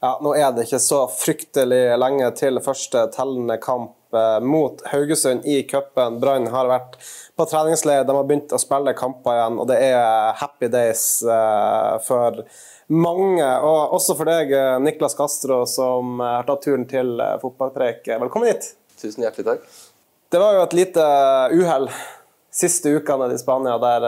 Ja, 0.00 0.18
Nå 0.22 0.34
er 0.36 0.50
det 0.52 0.66
ikke 0.66 0.80
så 0.82 0.98
fryktelig 1.08 1.96
lenge 1.96 2.28
til 2.36 2.60
første 2.60 3.06
tellende 3.14 3.56
kamp 3.62 4.12
eh, 4.12 4.42
mot 4.44 4.82
Haugesund 4.90 5.46
i 5.48 5.62
cupen. 5.68 6.18
Brann 6.20 6.50
har 6.52 6.68
vært 6.68 6.98
på 7.36 7.46
treningsleir, 7.48 8.04
de 8.04 8.16
har 8.16 8.26
begynt 8.28 8.52
å 8.52 8.60
spille 8.60 8.92
kamper 8.96 9.38
igjen, 9.38 9.56
og 9.62 9.70
det 9.70 9.78
er 9.86 10.36
happy 10.36 10.68
days 10.72 11.06
eh, 11.24 11.96
for 12.04 12.42
mange. 12.92 13.48
Og 13.64 13.96
også 13.96 14.18
for 14.20 14.28
deg, 14.28 14.52
eh, 14.52 14.74
Niklas 14.84 15.16
Castro, 15.16 15.62
som 15.70 16.20
har 16.20 16.44
tatt 16.44 16.68
turen 16.68 16.84
til 16.92 17.16
fotballpreik. 17.40 18.04
Velkommen 18.20 18.52
hit. 18.52 18.74
Tusen 19.00 19.24
hjertelig 19.24 19.48
takk. 19.48 19.66
Det 20.28 20.42
var 20.42 20.58
jo 20.58 20.62
et 20.66 20.76
lite 20.76 21.08
uhell 21.56 21.88
siste 22.52 22.92
ukene 22.92 23.32
i 23.32 23.40
Spania 23.40 23.80
der 23.80 24.04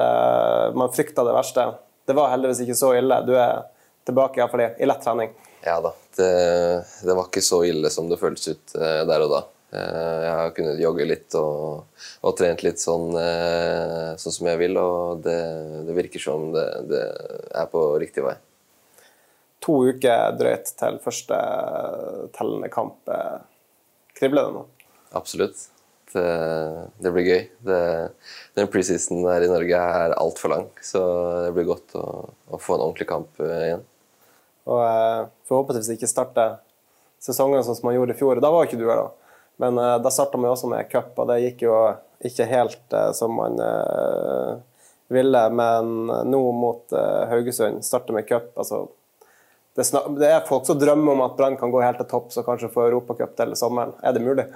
man 0.77 0.93
frykta 0.93 1.25
det 1.25 1.37
verste. 1.37 1.71
Det 2.05 2.17
var 2.17 2.33
heldigvis 2.33 2.65
ikke 2.65 2.77
så 2.77 2.93
ille. 2.99 3.23
Du 3.25 3.37
er 3.39 3.63
tilbake 4.09 4.37
i, 4.37 4.43
hvert 4.43 4.53
fall 4.53 4.67
i, 4.67 4.73
i 4.83 4.89
lett 4.89 5.05
trening. 5.05 5.37
Ja 5.65 5.81
da. 5.81 5.95
Det, 6.17 6.33
det 7.05 7.15
var 7.15 7.29
ikke 7.29 7.45
så 7.45 7.63
ille 7.67 7.91
som 7.91 8.09
det 8.11 8.19
føltes 8.21 8.51
ut 8.51 8.75
eh, 8.79 9.03
der 9.09 9.25
og 9.25 9.33
da. 9.33 9.41
Eh, 9.71 10.19
jeg 10.25 10.35
har 10.41 10.53
kunnet 10.57 10.83
jogge 10.83 11.07
litt 11.07 11.37
og, 11.39 12.03
og 12.25 12.37
trent 12.39 12.65
litt 12.67 12.83
sånn, 12.83 13.11
eh, 13.21 14.13
sånn 14.21 14.37
som 14.39 14.51
jeg 14.51 14.61
vil, 14.63 14.79
og 14.81 15.25
det, 15.27 15.39
det 15.89 15.97
virker 15.99 16.23
som 16.23 16.51
det, 16.55 16.67
det 16.91 17.03
er 17.59 17.71
på 17.73 17.85
riktig 18.01 18.25
vei. 18.27 18.37
To 19.67 19.81
uker 19.91 20.39
drøyt 20.39 20.71
til 20.79 21.01
første 21.03 21.39
tellende 22.37 22.71
kamp. 22.73 23.11
Kribler 24.17 24.47
det 24.47 24.55
nå? 24.55 24.63
Absolutt. 25.19 25.67
Det, 26.13 26.25
det 27.03 27.11
blir 27.13 27.27
gøy. 27.27 27.43
Det, 27.67 27.81
den 28.57 28.71
preseason 28.73 29.27
her 29.29 29.45
i 29.45 29.51
Norge 29.51 29.83
er 29.99 30.15
altfor 30.17 30.55
lang, 30.55 30.69
så 30.81 31.03
det 31.45 31.53
blir 31.59 31.69
godt 31.69 31.99
å, 31.99 32.07
å 32.55 32.61
få 32.63 32.79
en 32.79 32.87
ordentlig 32.87 33.11
kamp 33.11 33.43
igjen. 33.43 33.83
Og 34.69 34.83
eh, 34.85 35.23
forhåpentligvis 35.49 35.97
ikke 35.97 36.11
starte 36.11 36.49
sesongen 37.23 37.65
sånn 37.67 37.79
som 37.79 37.89
man 37.89 37.97
gjorde 37.97 38.15
i 38.15 38.19
fjor. 38.21 38.41
Da 38.45 38.53
var 38.53 38.69
ikke 38.69 38.81
du 38.81 38.87
her, 38.87 39.07
da. 39.07 39.35
Men 39.65 39.81
eh, 39.83 39.97
da 40.05 40.13
starta 40.15 40.41
man 40.41 40.53
også 40.53 40.71
med 40.71 40.91
cup, 40.93 41.15
og 41.17 41.31
det 41.33 41.41
gikk 41.43 41.67
jo 41.67 41.75
ikke 42.29 42.49
helt 42.51 42.95
eh, 42.95 43.11
som 43.17 43.35
man 43.39 43.59
eh, 43.65 44.53
ville. 45.15 45.45
Men 45.51 45.95
nå 46.29 46.43
mot 46.53 46.95
eh, 46.95 47.25
Haugesund, 47.33 47.83
starte 47.87 48.15
med 48.17 48.29
cup. 48.29 48.53
altså 48.57 48.87
det, 49.79 49.85
det 50.19 50.27
er 50.27 50.47
folk 50.47 50.67
som 50.67 50.79
drømmer 50.79 51.15
om 51.15 51.21
at 51.23 51.37
Brann 51.39 51.57
kan 51.59 51.71
gå 51.71 51.81
helt 51.85 52.01
til 52.03 52.09
topps 52.11 52.41
og 52.41 52.47
kanskje 52.49 52.71
få 52.73 52.89
Europacup 52.89 53.37
til 53.39 53.55
sommeren. 53.59 53.93
Er 54.03 54.17
det 54.17 54.25
mulig? 54.25 54.49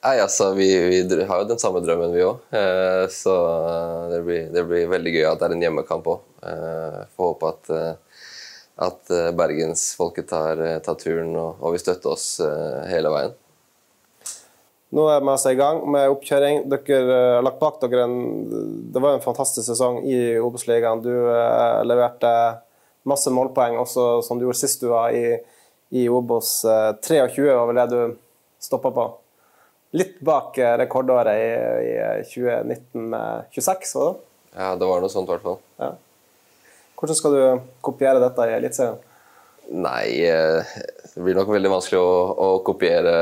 Nei, 0.00 0.14
altså, 0.22 0.52
vi, 0.56 0.68
vi 0.88 1.24
har 1.28 1.42
jo 1.42 1.48
den 1.50 1.58
samme 1.60 1.82
drømmen, 1.84 2.14
vi 2.14 2.22
òg. 2.24 2.38
Eh, 2.56 3.02
så 3.12 3.34
det 4.12 4.20
blir, 4.24 4.46
det 4.54 4.62
blir 4.68 4.86
veldig 4.88 5.12
gøy 5.12 5.26
at 5.28 5.42
det 5.42 5.48
er 5.48 5.54
en 5.56 5.64
hjemmekamp 5.66 6.06
òg. 6.08 6.22
Eh, 6.46 7.00
får 7.16 7.32
håpe 7.32 7.50
at, 7.50 7.72
eh, 7.76 8.09
at 8.80 9.12
eh, 9.12 9.28
bergensfolket 9.36 10.30
tar, 10.30 10.60
eh, 10.64 10.78
tar 10.84 10.96
turen 11.00 11.34
og, 11.36 11.60
og 11.60 11.74
vil 11.74 11.82
støtte 11.82 12.10
oss 12.14 12.26
eh, 12.44 12.80
hele 12.88 13.12
veien. 13.12 13.36
Nå 14.96 15.04
er 15.06 15.20
vi 15.22 15.30
altså 15.30 15.52
i 15.52 15.58
gang 15.58 15.84
med 15.86 16.10
oppkjøring. 16.10 16.64
Dere 16.72 17.18
har 17.36 17.44
lagt 17.46 17.60
bak 17.60 17.76
dere 17.84 18.08
en 18.08 18.16
Det 18.90 18.98
var 18.98 19.14
en 19.14 19.22
fantastisk 19.22 19.68
sesong 19.68 20.00
i 20.02 20.34
Obos-ligaen. 20.42 21.04
Du 21.04 21.12
leverte 21.86 22.32
masse 23.06 23.30
målpoeng, 23.30 23.78
også 23.78 24.18
som 24.26 24.40
du 24.40 24.48
gjorde 24.48 24.58
sist 24.58 24.82
du 24.82 24.88
var 24.90 25.14
i, 25.14 25.36
i 25.94 26.08
Obos. 26.10 26.64
Eh, 26.64 26.90
23 27.06 27.46
var 27.52 27.70
vel 27.70 27.82
det 27.82 27.88
du 27.92 28.18
stoppa 28.60 28.90
på. 28.96 29.06
Litt 30.00 30.18
bak 30.26 30.58
rekordåret 30.78 31.38
i, 31.38 31.46
i 31.90 31.94
2019 32.26 33.08
med 33.10 33.54
26, 33.54 33.94
var 33.98 34.10
det? 34.10 34.28
Ja, 34.54 34.68
det 34.78 34.86
var 34.90 35.02
noe 35.02 35.10
sånt 35.10 35.30
i 35.30 35.34
hvert 35.34 35.46
fall. 35.46 35.58
Ja. 35.82 35.94
Hvordan 37.00 37.16
skal 37.16 37.32
du 37.32 37.42
kopiere 37.84 38.20
dette 38.20 38.44
i 38.48 38.56
Eliteserien? 38.58 38.98
Nei, 39.70 40.26
eh, 40.26 40.72
det 41.14 41.22
blir 41.22 41.36
nok 41.38 41.52
veldig 41.54 41.70
vanskelig 41.72 42.00
å, 42.02 42.14
å 42.34 42.48
kopiere 42.66 43.14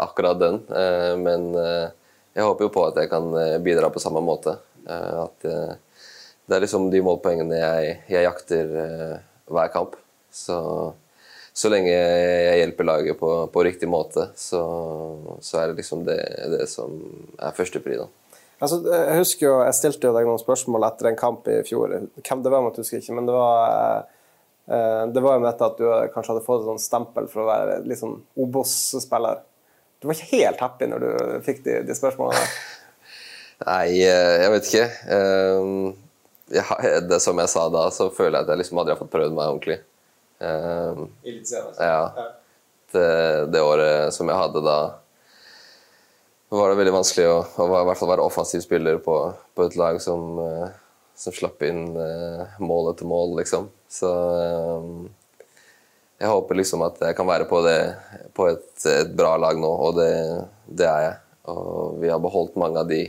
akkurat 0.00 0.38
den. 0.40 0.58
eh, 0.72 1.12
Men 1.20 1.50
eh, 1.54 1.92
jeg 2.34 2.46
håper 2.46 2.66
jo 2.66 2.72
på 2.74 2.86
at 2.88 2.98
jeg 2.98 3.10
kan 3.12 3.28
bidra 3.62 3.90
på 3.92 4.02
samme 4.02 4.22
måte. 4.24 4.56
At 4.90 5.44
det 5.44 6.54
er 6.56 6.62
liksom 6.62 6.86
de 6.90 7.02
målpoengene 7.04 7.58
jeg, 7.58 7.90
jeg 8.10 8.24
jakter 8.24 8.70
hver 9.50 9.68
kamp. 9.74 9.96
Så, 10.32 10.56
så 11.52 11.70
lenge 11.70 11.90
jeg 11.90 12.60
hjelper 12.62 12.88
laget 12.88 13.18
på, 13.20 13.30
på 13.52 13.64
riktig 13.66 13.90
måte, 13.90 14.28
så, 14.38 14.62
så 15.42 15.60
er 15.60 15.70
det 15.70 15.82
liksom 15.82 16.06
det, 16.06 16.16
det 16.54 16.64
som 16.70 16.96
er 17.36 17.54
førstepri. 17.58 17.98
da. 18.00 18.06
Altså, 18.60 18.80
jeg 18.92 19.18
husker 19.22 19.46
jo, 19.46 19.52
jeg 19.64 19.76
stilte 19.78 20.08
jo 20.10 20.14
deg 20.16 20.26
noen 20.28 20.40
spørsmål 20.40 20.84
etter 20.90 21.08
en 21.10 21.18
kamp 21.20 21.46
i 21.48 21.60
fjor. 21.64 21.94
Hvem 22.20 22.42
det 22.44 22.50
var, 22.52 22.66
jeg 22.68 22.82
husker 22.84 23.00
ikke, 23.00 23.14
men 23.16 23.28
det 23.28 23.36
var 23.36 24.02
eh, 24.68 25.04
det 25.14 25.22
var 25.24 25.38
jo 25.38 25.44
med 25.44 25.48
dette 25.48 25.68
at 25.70 25.78
du 25.80 25.86
kanskje 26.14 26.34
hadde 26.34 26.44
fått 26.44 26.60
et 26.64 26.68
sånt 26.68 26.84
stempel 26.84 27.28
for 27.32 27.44
å 27.44 27.48
være 27.48 27.78
litt 27.88 28.02
sånn 28.02 28.18
Obos-spiller. 28.40 29.40
Du 30.00 30.08
var 30.08 30.16
ikke 30.16 30.36
helt 30.42 30.60
happy 30.64 30.90
når 30.92 31.06
du 31.06 31.08
fikk 31.46 31.64
de, 31.64 31.78
de 31.88 31.96
spørsmålene? 31.96 32.44
Nei, 33.70 33.88
eh, 34.04 34.36
jeg 34.44 34.52
vet 34.56 34.68
ikke. 34.70 34.86
Eh, 35.16 35.72
Jeg, 36.50 37.02
det 37.06 37.20
som 37.22 37.38
jeg 37.38 37.46
sa 37.52 37.68
da, 37.70 37.84
så 37.94 38.08
føler 38.10 38.40
jeg 38.40 38.42
at 38.42 38.48
jeg 38.50 38.58
liksom 38.64 38.78
aldri 38.82 38.90
har 38.96 38.98
fått 38.98 39.12
prøvd 39.12 39.36
meg 39.36 39.52
ordentlig. 39.52 39.76
I 40.42 41.34
litt 41.36 41.46
senere, 41.46 41.76
Ja. 41.78 42.24
Det, 42.90 43.04
det 43.54 43.60
året 43.62 44.10
som 44.16 44.26
jeg 44.26 44.34
hadde 44.34 44.62
da, 44.66 44.78
var 46.58 46.68
det 46.70 46.78
veldig 46.80 46.94
vanskelig 46.94 47.26
å, 47.30 47.38
å 47.62 47.66
være, 47.70 48.20
offensiv 48.24 48.60
spiller 48.64 48.98
på, 49.04 49.16
på 49.54 49.66
et 49.68 49.76
lag 49.78 50.00
som, 50.02 50.38
eh, 50.42 50.68
som 51.14 51.32
slapp 51.36 51.62
inn 51.66 51.94
eh, 51.94 52.58
mål 52.58 52.90
etter 52.92 53.06
mål, 53.06 53.36
liksom. 53.38 53.68
Så 53.90 54.10
eh, 54.10 54.80
jeg 56.20 56.32
håper 56.32 56.58
liksom 56.58 56.82
at 56.86 56.98
jeg 57.06 57.16
kan 57.16 57.28
være 57.30 57.46
på, 57.50 57.62
det, 57.64 57.78
på 58.36 58.48
et, 58.50 58.70
et 58.90 59.14
bra 59.16 59.36
lag 59.40 59.56
nå, 59.62 59.70
og 59.70 59.94
det, 60.00 60.12
det 60.66 60.88
er 60.90 61.06
jeg. 61.06 61.16
Og 61.54 62.00
vi 62.02 62.10
har 62.10 62.20
beholdt 62.22 62.58
mange 62.60 62.82
av 62.82 62.90
de, 62.90 63.04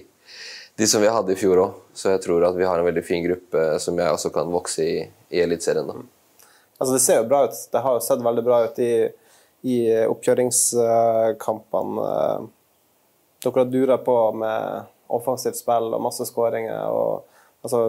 de 0.78 0.86
som 0.88 1.02
vi 1.02 1.10
hadde 1.12 1.34
i 1.34 1.40
fjor 1.40 1.58
òg, 1.66 1.72
så 1.98 2.14
jeg 2.14 2.22
tror 2.24 2.46
at 2.48 2.56
vi 2.58 2.68
har 2.70 2.78
en 2.80 2.88
veldig 2.88 3.04
fin 3.06 3.26
gruppe 3.26 3.80
som 3.84 3.98
jeg 4.00 4.14
også 4.16 4.30
kan 4.34 4.54
vokse 4.54 4.82
i 4.86 5.02
i 5.32 5.40
Eliteserien. 5.40 6.08
Altså, 6.78 6.94
det 6.94 7.02
ser 7.02 7.18
jo 7.22 7.28
bra 7.30 7.46
ut. 7.48 7.56
Det 7.72 7.80
har 7.84 7.94
jo 7.96 8.02
sett 8.04 8.24
veldig 8.26 8.44
bra 8.46 8.58
ut 8.68 8.80
i, 8.84 9.08
i 9.70 9.76
oppkjøringskampene. 10.12 12.08
Dere 13.42 13.64
har 13.64 13.70
dura 13.74 13.98
på 13.98 14.16
med 14.38 14.90
offensivt 15.12 15.58
spill 15.58 15.90
og 15.96 16.04
masse 16.04 16.26
skåringer. 16.30 16.78
Altså, 17.66 17.88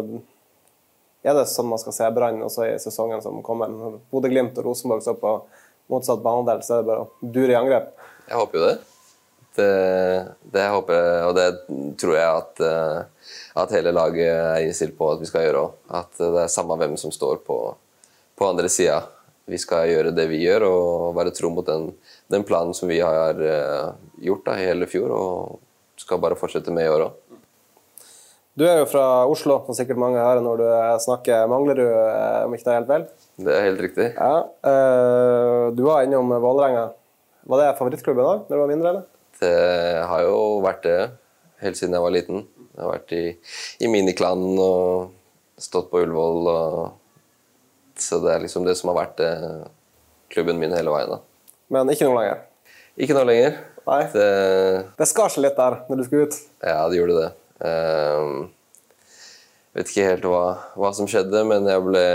er 1.23 1.37
det 1.37 1.45
sånn 1.51 1.69
man 1.71 1.81
skal 1.81 1.95
se 1.97 2.09
Brann 2.15 2.41
også 2.43 2.67
i 2.71 2.79
sesongen 2.83 3.23
som 3.25 3.43
kommer? 3.47 3.71
Når 3.71 4.01
Bodø-Glimt 4.11 4.57
og 4.59 4.71
Rosenborg 4.71 5.05
står 5.05 5.21
på 5.21 5.35
motsatt 5.93 6.23
banedel, 6.25 6.65
så 6.65 6.79
er 6.79 6.83
det 6.83 6.89
bare 6.89 7.05
å 7.05 7.31
dure 7.37 7.53
i 7.53 7.59
angrep. 7.59 7.93
Jeg 8.27 8.41
håper 8.41 8.59
jo 8.59 8.65
det. 8.65 8.75
Det, 9.53 9.73
det 10.55 10.69
håper 10.73 10.97
jeg, 10.97 11.25
og 11.29 11.35
det 11.37 11.47
tror 12.01 12.15
jeg 12.17 12.29
at, 12.41 12.63
eh, 12.65 13.33
at 13.61 13.75
hele 13.77 13.93
laget 13.93 14.31
er 14.33 14.65
innstilt 14.65 14.97
på 14.97 15.11
at 15.13 15.21
vi 15.21 15.29
skal 15.29 15.45
gjøre 15.45 15.67
òg. 15.67 15.75
At 16.01 16.17
det 16.17 16.47
er 16.47 16.55
samme 16.55 16.79
hvem 16.81 16.97
som 17.01 17.13
står 17.13 17.43
på, 17.45 17.59
på 18.39 18.49
andre 18.49 18.71
sida. 18.73 19.03
Vi 19.51 19.59
skal 19.59 19.91
gjøre 19.91 20.13
det 20.15 20.29
vi 20.31 20.45
gjør 20.45 20.69
og 20.69 21.17
være 21.17 21.33
tro 21.35 21.51
mot 21.51 21.67
den, 21.67 21.91
den 22.31 22.45
planen 22.47 22.77
som 22.79 22.91
vi 22.91 23.01
har 23.03 23.39
eh, 23.43 23.91
gjort 24.23 24.47
da, 24.47 24.55
hele 24.61 24.87
fjor, 24.91 25.11
og 25.17 25.59
skal 26.01 26.21
bare 26.23 26.39
fortsette 26.39 26.75
med 26.75 26.87
i 26.87 26.93
år 26.93 27.09
òg. 27.09 27.19
Du 28.53 28.67
er 28.69 28.83
jo 28.83 28.89
fra 28.91 29.25
Oslo, 29.33 29.63
som 29.65 29.77
sikkert 29.77 30.01
mange 30.01 30.21
hører 30.21 30.43
når 30.45 30.61
du 30.61 30.67
snakker 31.07 31.47
Manglerud, 31.49 31.89
du 31.89 32.45
om 32.45 32.53
ikke 32.55 32.67
det 32.67 32.73
er 32.73 32.79
helt 32.79 32.91
vel? 32.91 33.07
Det 33.47 33.55
er 33.57 33.65
helt 33.65 33.81
riktig. 33.81 34.09
Ja, 34.13 34.35
eh, 34.69 35.71
Du 35.73 35.83
var 35.89 36.05
innom 36.05 36.29
Vålerenga. 36.29 36.91
Var 37.49 37.63
det 37.63 37.71
favorittklubben 37.79 38.23
da 38.29 38.35
når 38.45 38.53
du 38.53 38.61
var 38.61 38.71
mindre? 38.71 38.91
eller? 38.93 39.09
Det 39.41 40.07
har 40.07 40.23
jo 40.23 40.37
vært 40.63 40.85
det 40.87 40.99
helt 41.65 41.79
siden 41.81 41.97
jeg 41.97 42.05
var 42.05 42.15
liten. 42.15 42.45
Jeg 42.77 42.85
har 42.85 42.93
vært 42.93 43.15
i, 43.17 43.25
i 43.83 43.91
miniklanen 43.91 44.61
og 44.63 45.11
stått 45.61 45.89
på 45.91 46.03
Ullevål. 46.05 46.47
Og, 46.53 46.93
så 48.03 48.21
det 48.23 48.33
er 48.35 48.43
liksom 48.45 48.67
det 48.67 48.77
som 48.79 48.93
har 48.93 48.99
vært 49.03 49.23
eh, 49.25 49.61
klubben 50.33 50.61
min 50.61 50.75
hele 50.75 50.93
veien. 50.95 51.13
da. 51.15 51.21
Men 51.73 51.93
ikke 51.93 52.09
noe 52.09 52.21
lenger. 52.21 52.41
Ikke 53.01 53.17
noe 53.17 53.29
lenger. 53.29 53.61
Nei. 53.87 54.03
Det, 54.13 54.27
Det 54.99 55.09
skar 55.11 55.33
seg 55.33 55.47
litt 55.47 55.59
der 55.59 55.81
når 55.89 56.01
du 56.01 56.05
skulle 56.07 56.27
ut. 56.29 56.41
ja, 56.63 56.83
det 56.89 56.99
gjorde 56.99 57.19
det. 57.19 57.31
Uh, 57.63 58.49
vet 59.77 59.91
ikke 59.91 60.09
helt 60.09 60.27
hva, 60.29 60.43
hva 60.79 60.91
som 60.97 61.09
skjedde, 61.11 61.45
men 61.49 61.67
jeg 61.71 61.85
ble, 61.87 62.07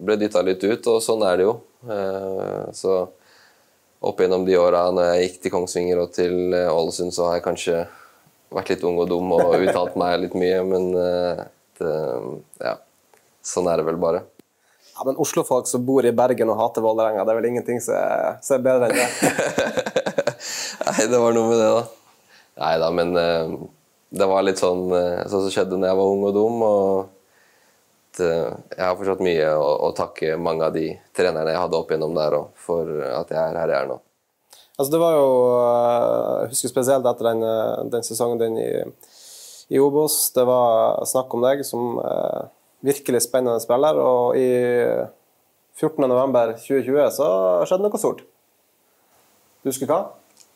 ble 0.00 0.16
dytta 0.20 0.42
litt 0.46 0.64
ut, 0.64 0.90
og 0.92 1.00
sånn 1.04 1.24
er 1.26 1.40
det 1.40 1.48
jo. 1.48 1.56
Uh, 1.88 2.68
så 2.76 3.00
opp 4.00 4.20
gjennom 4.20 4.46
de 4.46 4.56
åra 4.56 4.86
når 4.94 5.10
jeg 5.10 5.24
gikk 5.24 5.40
til 5.44 5.54
Kongsvinger 5.54 6.00
og 6.00 6.12
til 6.16 6.54
eh, 6.56 6.70
Ålesund, 6.72 7.12
så 7.12 7.26
har 7.28 7.34
jeg 7.36 7.44
kanskje 7.44 7.80
vært 8.50 8.72
litt 8.72 8.84
ung 8.88 8.96
og 9.02 9.10
dum 9.10 9.34
og 9.36 9.58
uttalt 9.60 9.98
meg 10.00 10.22
litt 10.22 10.36
mye, 10.38 10.62
men 10.66 10.86
uh, 10.96 11.42
det, 11.80 11.96
ja. 12.64 12.78
Sånn 13.44 13.68
er 13.72 13.80
det 13.80 13.86
vel 13.88 14.00
bare. 14.00 14.24
Ja, 14.96 15.04
Men 15.06 15.16
Oslo-folk 15.16 15.68
som 15.68 15.84
bor 15.86 16.06
i 16.06 16.12
Bergen 16.12 16.50
og 16.52 16.58
hater 16.60 16.84
Vålerenga, 16.84 17.24
det 17.24 17.32
er 17.32 17.38
vel 17.38 17.48
ingenting 17.50 17.80
som 17.84 17.96
er, 17.96 18.40
som 18.44 18.58
er 18.58 18.64
bedre 18.66 18.90
enn 18.90 18.98
det? 18.98 19.86
Nei, 20.86 21.06
det 21.12 21.20
var 21.20 21.36
noe 21.36 21.48
med 21.48 21.60
det, 21.60 21.70
da. 21.76 21.84
Nei 22.60 22.74
da, 22.82 22.90
men 22.92 23.16
eh, 23.16 23.54
det 24.20 24.28
var 24.28 24.44
litt 24.44 24.60
sånn 24.60 24.90
eh, 24.92 25.22
sånn 25.30 25.46
som 25.46 25.54
skjedde 25.54 25.78
når 25.78 25.92
jeg 25.92 25.98
var 26.00 26.12
ung 26.12 26.26
og 26.28 26.36
dum. 26.36 26.62
og 26.66 28.18
det, 28.18 28.30
Jeg 28.76 28.84
har 28.84 28.98
fortsatt 28.98 29.24
mye 29.24 29.48
å, 29.54 29.70
å, 29.86 29.90
takke 29.96 30.34
mange 30.36 30.66
av 30.66 30.76
de 30.76 30.86
trenerne 31.16 31.54
jeg 31.54 31.62
hadde 31.62 31.78
opp 31.78 31.92
igjennom 31.92 32.16
der 32.18 32.36
òg, 32.40 32.52
for 32.58 32.90
at 33.14 33.32
jeg 33.32 33.40
er 33.40 33.60
her 33.62 33.74
jeg 33.74 33.78
er 33.78 33.90
nå. 33.92 34.00
Altså 34.80 34.92
det 34.94 35.02
var 35.02 35.16
jo, 35.16 35.32
eh, 35.56 36.36
Jeg 36.42 36.54
husker 36.54 36.74
spesielt 36.74 37.08
etter 37.08 37.30
den, 37.30 37.44
den 37.94 38.06
sesongen 38.06 38.40
din 38.42 38.60
i, 38.60 38.70
i 39.70 39.80
Obos. 39.80 40.26
Det 40.36 40.44
var 40.48 41.00
snakk 41.08 41.32
om 41.36 41.46
deg 41.46 41.64
som 41.68 42.00
eh, 42.02 42.48
virkelig 42.84 43.24
spennende 43.26 43.60
spiller, 43.62 43.98
og 44.00 44.38
i 44.38 44.48
14.11.2020 45.80 47.10
så 47.16 47.28
skjedde 47.68 47.86
noe 47.86 48.00
stort. 48.00 48.24
Du 49.60 49.68
husker 49.68 49.88
hva? 49.90 50.00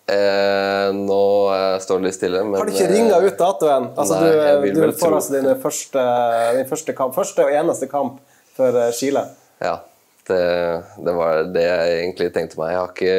Eh, 0.04 0.90
nå 0.92 1.22
eh, 1.54 1.78
står 1.80 2.00
det 2.00 2.10
litt 2.10 2.16
stille, 2.18 2.42
men 2.44 2.58
Har 2.60 2.68
du 2.68 2.74
ikke 2.74 2.90
ringa 2.90 3.20
ut 3.24 3.38
datoen? 3.40 3.86
Altså, 3.96 4.18
nei, 4.20 4.72
du, 4.74 4.82
du 4.84 4.98
får 5.00 5.16
altså 5.16 5.32
din 5.32 5.48
første, 5.62 6.04
din 6.58 6.68
første, 6.68 6.94
kamp, 6.96 7.14
første 7.16 7.46
og 7.46 7.56
eneste 7.56 7.88
kamp 7.88 8.18
for 8.56 8.76
eh, 8.82 8.92
Chile. 8.96 9.24
Ja. 9.64 9.78
Det, 10.24 10.40
det, 11.04 11.12
var 11.12 11.42
det 11.52 11.62
jeg 11.66 11.96
egentlig 11.98 12.30
tenkte 12.32 12.56
meg. 12.56 12.70
Jeg 12.72 12.80
har 12.80 12.92
ikke 12.94 13.16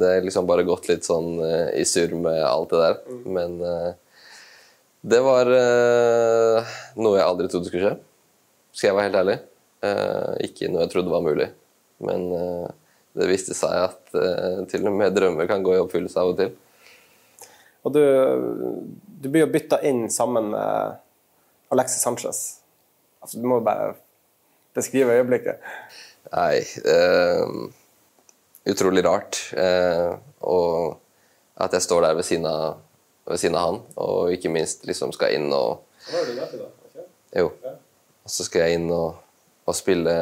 Det 0.00 0.08
har 0.10 0.24
liksom 0.24 0.48
bare 0.48 0.64
gått 0.66 0.88
litt 0.90 1.06
sånn 1.06 1.36
i 1.78 1.84
surr 1.86 2.16
med 2.18 2.40
alt 2.42 2.72
det 2.72 2.80
der. 2.80 2.96
Mm. 3.06 3.20
Men 3.36 3.52
det 5.14 5.20
var 5.22 5.46
noe 5.46 7.20
jeg 7.20 7.28
aldri 7.28 7.46
trodde 7.52 7.70
skulle 7.70 7.84
skje. 7.84 7.94
Skal 8.72 8.90
jeg 8.90 8.96
være 8.96 9.08
helt 9.08 9.20
ærlig. 9.22 9.38
ikke 10.46 10.68
noe 10.70 10.84
jeg 10.84 10.92
trodde 10.92 11.12
var 11.12 11.24
mulig. 11.24 11.46
Men 12.04 12.26
det 13.16 13.28
viste 13.30 13.56
seg 13.56 13.74
at 13.88 14.12
uh, 14.14 14.62
til 14.70 14.86
og 14.86 14.94
med 14.94 15.14
drømmer 15.16 15.48
kan 15.50 15.64
gå 15.66 15.74
i 15.74 15.80
oppfyllelse 15.82 16.22
av 16.22 16.32
og 16.32 16.38
til. 16.38 16.52
Og 17.80 17.94
du, 17.96 18.02
du 19.22 19.26
blir 19.30 19.46
jo 19.46 19.52
bytta 19.52 19.80
inn 19.88 20.04
sammen 20.12 20.52
med 20.52 21.00
Alexis 21.72 22.04
Sanchez. 22.04 22.40
Altså, 23.20 23.40
du 23.40 23.48
må 23.48 23.60
jo 23.60 23.66
bare 23.66 23.94
beskrive 24.76 25.16
øyeblikket. 25.16 25.64
Nei 26.30 26.60
eh, 26.60 27.54
Utrolig 28.70 29.02
rart. 29.06 29.38
Eh, 29.56 30.10
og 30.44 31.00
at 31.60 31.72
jeg 31.76 31.86
står 31.86 32.04
der 32.04 32.18
ved 32.18 32.28
siden, 32.28 32.46
av, 32.46 32.82
ved 33.28 33.40
siden, 33.40 33.56
av, 33.56 33.70
han, 33.70 33.80
og 33.96 34.34
ikke 34.36 34.52
minst 34.52 34.84
liksom 34.88 35.14
skal 35.16 35.32
inn 35.36 35.48
og 35.48 35.80
Hva 36.04 36.20
var 36.20 36.28
det 36.28 36.34
du 36.34 36.38
lærte 36.38 36.60
da? 36.60 37.06
Jo. 37.40 37.48
Og 38.30 38.34
så 38.36 38.46
skal 38.46 38.62
jeg 38.62 38.78
inn 38.78 38.90
og, 38.94 39.16
og 39.66 39.74
spille 39.74 40.14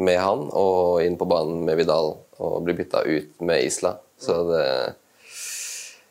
med 0.00 0.16
han 0.16 0.46
og 0.56 1.02
inn 1.04 1.18
på 1.20 1.28
banen 1.28 1.66
med 1.68 1.76
Vidal 1.76 2.14
og 2.40 2.54
bli 2.64 2.72
bytta 2.78 3.02
ut 3.04 3.44
med 3.44 3.64
Isla. 3.68 3.98
Så 4.16 4.38
det 4.48 4.64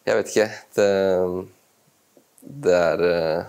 Jeg 0.05 0.17
vet 0.19 0.29
ikke. 0.29 0.49
Det, 0.77 0.89
det 2.61 2.75
er 2.77 3.01
uh, 3.01 3.47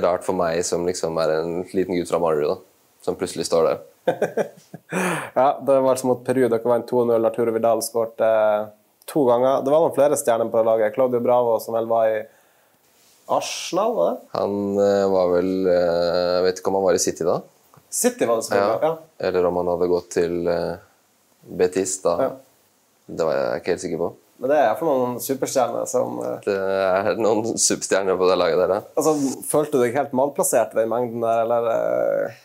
rart 0.00 0.24
for 0.24 0.32
meg 0.32 0.62
som 0.64 0.86
liksom 0.88 1.18
er 1.20 1.34
en 1.34 1.58
liten 1.76 1.92
gutt 1.92 2.08
fra 2.08 2.22
Marderud, 2.22 2.62
som 3.04 3.18
plutselig 3.20 3.44
står 3.50 3.68
der. 3.68 3.82
ja, 5.36 5.48
det 5.60 5.76
var 5.84 6.00
som 6.00 6.14
mot 6.14 6.24
Peru. 6.24 6.46
Dere 6.48 6.72
vant 6.72 6.88
2-0. 6.88 7.28
Arturo 7.28 7.52
Vidal 7.52 7.84
skåret 7.84 8.24
uh, 8.24 8.72
to 9.04 9.26
ganger. 9.28 9.60
Det 9.60 9.74
var 9.74 9.84
noen 9.84 9.96
flere 9.98 10.16
stjerner 10.16 10.48
på 10.48 10.64
laget. 10.64 10.96
Claudio 10.96 11.20
Bravo, 11.20 11.58
som 11.60 11.76
vel 11.76 11.92
var 11.92 12.08
i 12.08 12.22
Arsenal, 13.36 13.94
var 13.96 14.12
det? 14.12 14.28
Han 14.34 14.54
uh, 14.78 15.06
var 15.12 15.32
vel 15.36 15.50
Jeg 15.70 16.44
vet 16.46 16.60
ikke 16.60 16.72
om 16.72 16.78
han 16.80 16.86
var 16.88 16.98
i 16.98 17.02
City 17.02 17.26
da? 17.26 17.40
City 17.90 18.26
var 18.26 18.38
det 18.38 18.46
selvfølgelig. 18.46 18.80
Ja. 18.82 18.90
ja. 18.90 19.26
Eller 19.28 19.46
om 19.48 19.60
han 19.60 19.70
hadde 19.72 19.90
gått 19.90 20.10
til 20.14 20.34
uh, 20.46 20.76
Betis, 21.60 21.96
da. 22.04 22.16
Ja. 22.22 22.32
Det 23.10 23.26
var 23.26 23.38
jeg 23.38 23.62
ikke 23.62 23.74
helt 23.74 23.84
sikker 23.84 24.02
på. 24.02 24.10
Men 24.40 24.52
det 24.52 24.56
er 24.56 24.68
iallfall 24.68 24.88
noen 24.88 25.16
superstjerner 25.20 25.88
som. 25.90 26.20
Det 26.46 26.54
er 26.54 27.18
noen 27.20 27.58
superstjerner 27.60 28.16
på 28.16 28.28
det 28.30 28.36
laget 28.38 28.62
der, 28.62 28.76
ja. 28.78 28.84
Altså, 28.94 29.34
Følte 29.50 29.76
du 29.76 29.82
deg 29.84 29.98
helt 29.98 30.14
malplassert 30.16 30.72
ved 30.78 30.88
mengden 30.88 31.26
der, 31.26 31.42
eller? 31.44 32.38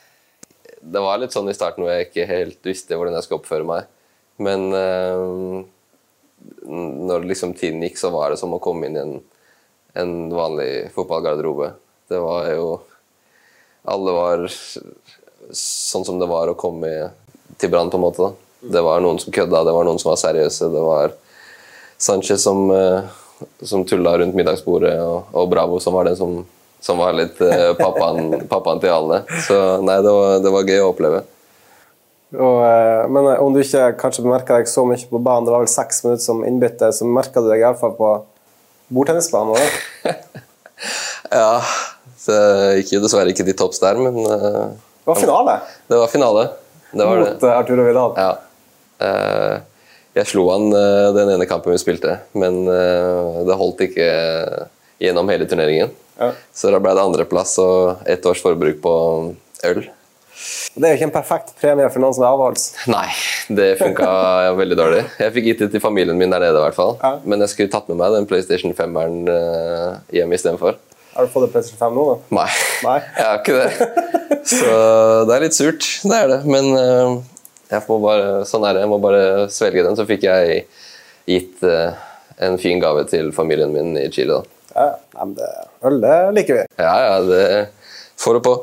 Det 0.81 1.03
var 1.05 1.21
litt 1.21 1.35
sånn 1.35 1.47
i 1.49 1.55
starten 1.55 1.85
hvor 1.85 1.93
jeg 1.93 2.09
ikke 2.09 2.27
helt 2.27 2.67
visste 2.67 2.97
hvordan 2.97 3.15
jeg 3.15 3.27
skulle 3.27 3.43
oppføre 3.43 3.69
meg. 3.69 3.87
Men 4.43 4.67
når 6.65 7.29
liksom 7.29 7.53
tiden 7.57 7.83
gikk, 7.85 7.97
så 7.99 8.11
var 8.13 8.33
det 8.33 8.39
som 8.41 8.53
å 8.55 8.61
komme 8.63 8.89
inn 8.89 8.97
i 8.97 9.01
en, 9.01 9.15
en 9.95 10.29
vanlig 10.33 10.91
fotballgarderobe. 10.95 11.71
Det 12.07 12.19
var 12.19 12.49
jo 12.51 12.79
Alle 13.85 14.11
var 14.11 14.41
sånn 15.53 16.05
som 16.05 16.17
det 16.17 16.25
var 16.25 16.49
å 16.49 16.57
komme 16.57 16.89
til 17.61 17.69
Brann, 17.69 17.91
på 17.93 17.99
en 17.99 18.01
måte. 18.01 18.31
Det 18.65 18.81
var 18.81 19.03
noen 19.03 19.19
som 19.21 19.33
kødda, 19.33 19.61
det 19.61 19.75
var 19.75 19.85
noen 19.85 20.01
som 20.01 20.09
var 20.09 20.17
seriøse. 20.17 20.71
Det 20.73 20.81
var 20.81 21.13
Sanchez 22.01 22.41
som, 22.41 22.65
uh, 22.73 23.05
som 23.61 23.85
tulla 23.85 24.15
rundt 24.17 24.33
middagsbordet, 24.35 24.97
og, 25.05 25.29
og, 25.31 25.45
Bravo 25.53 25.77
som 25.79 25.93
var 25.93 26.09
den 26.09 26.17
som, 26.17 26.41
som 26.81 26.97
var 26.97 27.13
litt 27.13 27.37
uh, 27.45 27.77
pappaen, 27.77 28.33
pappaen, 28.51 28.81
til 28.81 28.95
alle. 28.95 29.21
Så 29.45 29.61
nei, 29.85 30.01
det 30.01 30.17
var, 30.17 30.41
det 30.41 30.55
var 30.57 30.73
gøy 30.73 30.81
å 30.81 30.89
oppleve. 30.89 31.21
Og, 32.33 32.61
uh, 32.65 33.05
men 33.05 33.35
om 33.37 33.53
du 33.53 33.61
ikke 33.61 33.91
kanskje 34.01 34.25
bemerka 34.25 34.57
deg 34.57 34.71
så 34.71 34.81
mye 34.89 35.13
på 35.13 35.21
banen, 35.21 35.45
det 35.45 35.53
var 35.53 35.61
vel 35.61 35.75
seks 35.77 36.01
minutter 36.07 36.25
som 36.25 36.41
innbytter, 36.41 36.89
så 36.89 37.05
merka 37.05 37.45
du 37.45 37.53
deg 37.53 37.61
iallfall 37.61 37.93
på 38.01 38.15
bordtennisbanen? 38.87 39.57
ja. 41.31 41.49
det 42.25 42.41
jeg 42.41 42.83
gikk 42.83 42.95
jo 42.97 43.05
dessverre 43.05 43.33
ikke 43.33 43.45
til 43.47 43.57
topps 43.57 43.81
der, 43.83 43.99
men 44.01 44.21
det 45.05 45.11
var 45.11 45.19
finale? 45.21 45.59
Det 45.85 45.97
var 46.01 46.09
finale. 46.09 46.43
Det 46.91 47.05
var 47.05 47.19
Mot 47.19 47.39
det. 47.41 47.47
Eh, 47.47 47.57
Arturo 47.57 47.83
Vidal? 47.85 48.13
Ja. 48.17 48.37
Eh, 49.05 49.57
jeg 50.15 50.29
slo 50.31 50.47
han 50.49 50.71
eh, 50.73 51.09
den 51.13 51.29
ene 51.35 51.45
kampen 51.45 51.75
vi 51.75 51.81
spilte, 51.81 52.15
men 52.33 52.63
det 52.65 53.57
holdt 53.59 53.83
ikke 53.85 54.07
gjennom 55.03 55.29
hele 55.29 55.45
turneringen. 55.45 55.91
Ja. 56.17 56.31
Så 56.55 56.71
da 56.73 56.79
ble 56.81 56.95
det 56.95 57.03
andreplass 57.03 57.57
og 57.61 58.07
ett 58.09 58.25
års 58.25 58.41
forbruk 58.41 58.79
på 58.81 58.95
øl. 59.69 59.83
Det 60.75 60.83
er 60.83 60.93
jo 60.93 60.99
ikke 60.99 61.07
en 61.07 61.15
perfekt 61.15 61.53
premie 61.61 61.87
for 61.91 62.03
noen 62.03 62.15
som 62.17 62.25
er 62.25 62.33
avholds. 62.33 62.65
Nei, 62.91 63.07
det 63.59 63.69
funka 63.79 64.09
veldig 64.57 64.79
dårlig. 64.79 65.03
Jeg 65.21 65.35
fikk 65.37 65.47
gitt 65.51 65.63
det 65.65 65.69
til 65.75 65.83
familien 65.83 66.19
min 66.19 66.33
der 66.33 66.43
nede, 66.43 66.59
i 66.59 66.65
hvert 66.65 66.77
fall. 66.77 66.97
Ja. 67.01 67.13
Men 67.23 67.45
jeg 67.45 67.53
skulle 67.53 67.73
tatt 67.73 67.87
med 67.91 68.01
meg 68.01 68.17
den 68.17 68.27
PlayStation 68.29 68.75
5-eren 68.75 69.23
hjem 70.15 70.35
istedenfor. 70.35 70.77
Har 71.15 71.23
du 71.23 71.31
fått 71.31 71.45
en 71.47 71.51
PlayStation 71.53 71.79
5 71.79 71.93
nå, 71.95 72.03
da? 72.09 72.15
Nei, 72.35 72.49
Nei. 72.83 72.97
jeg 73.19 73.27
har 73.29 73.37
ikke 73.39 73.53
det. 73.61 74.25
Så 74.51 74.73
det 75.29 75.37
er 75.37 75.45
litt 75.45 75.55
surt, 75.55 75.87
det 76.03 76.17
er 76.17 76.27
det. 76.33 76.39
Men 76.43 76.67
uh, 76.75 77.13
jeg 77.71 77.85
må 77.87 77.99
bare, 78.03 78.41
sånn 78.49 78.65
er 78.67 78.75
det. 78.75 78.83
Jeg 78.83 78.91
må 78.91 78.99
bare 79.03 79.21
svelge 79.53 79.85
den. 79.85 79.95
Så 79.95 80.03
fikk 80.09 80.25
jeg 80.27 80.65
gitt 81.31 81.63
uh, 81.63 81.95
en 82.43 82.59
fin 82.59 82.83
gave 82.83 83.05
til 83.07 83.31
familien 83.35 83.71
min 83.71 83.95
i 84.01 84.09
Chile. 84.11 84.41
da. 84.41 84.51
Ja, 84.75 85.23
men 85.23 85.37
det, 85.39 85.49
Øl, 85.87 86.01
det 86.03 86.15
liker 86.35 86.59
vi. 86.59 86.67
Ja, 86.83 86.95
ja, 87.07 87.15
det 87.23 87.45
får 88.19 88.41
du 88.41 88.47
på. 88.49 88.57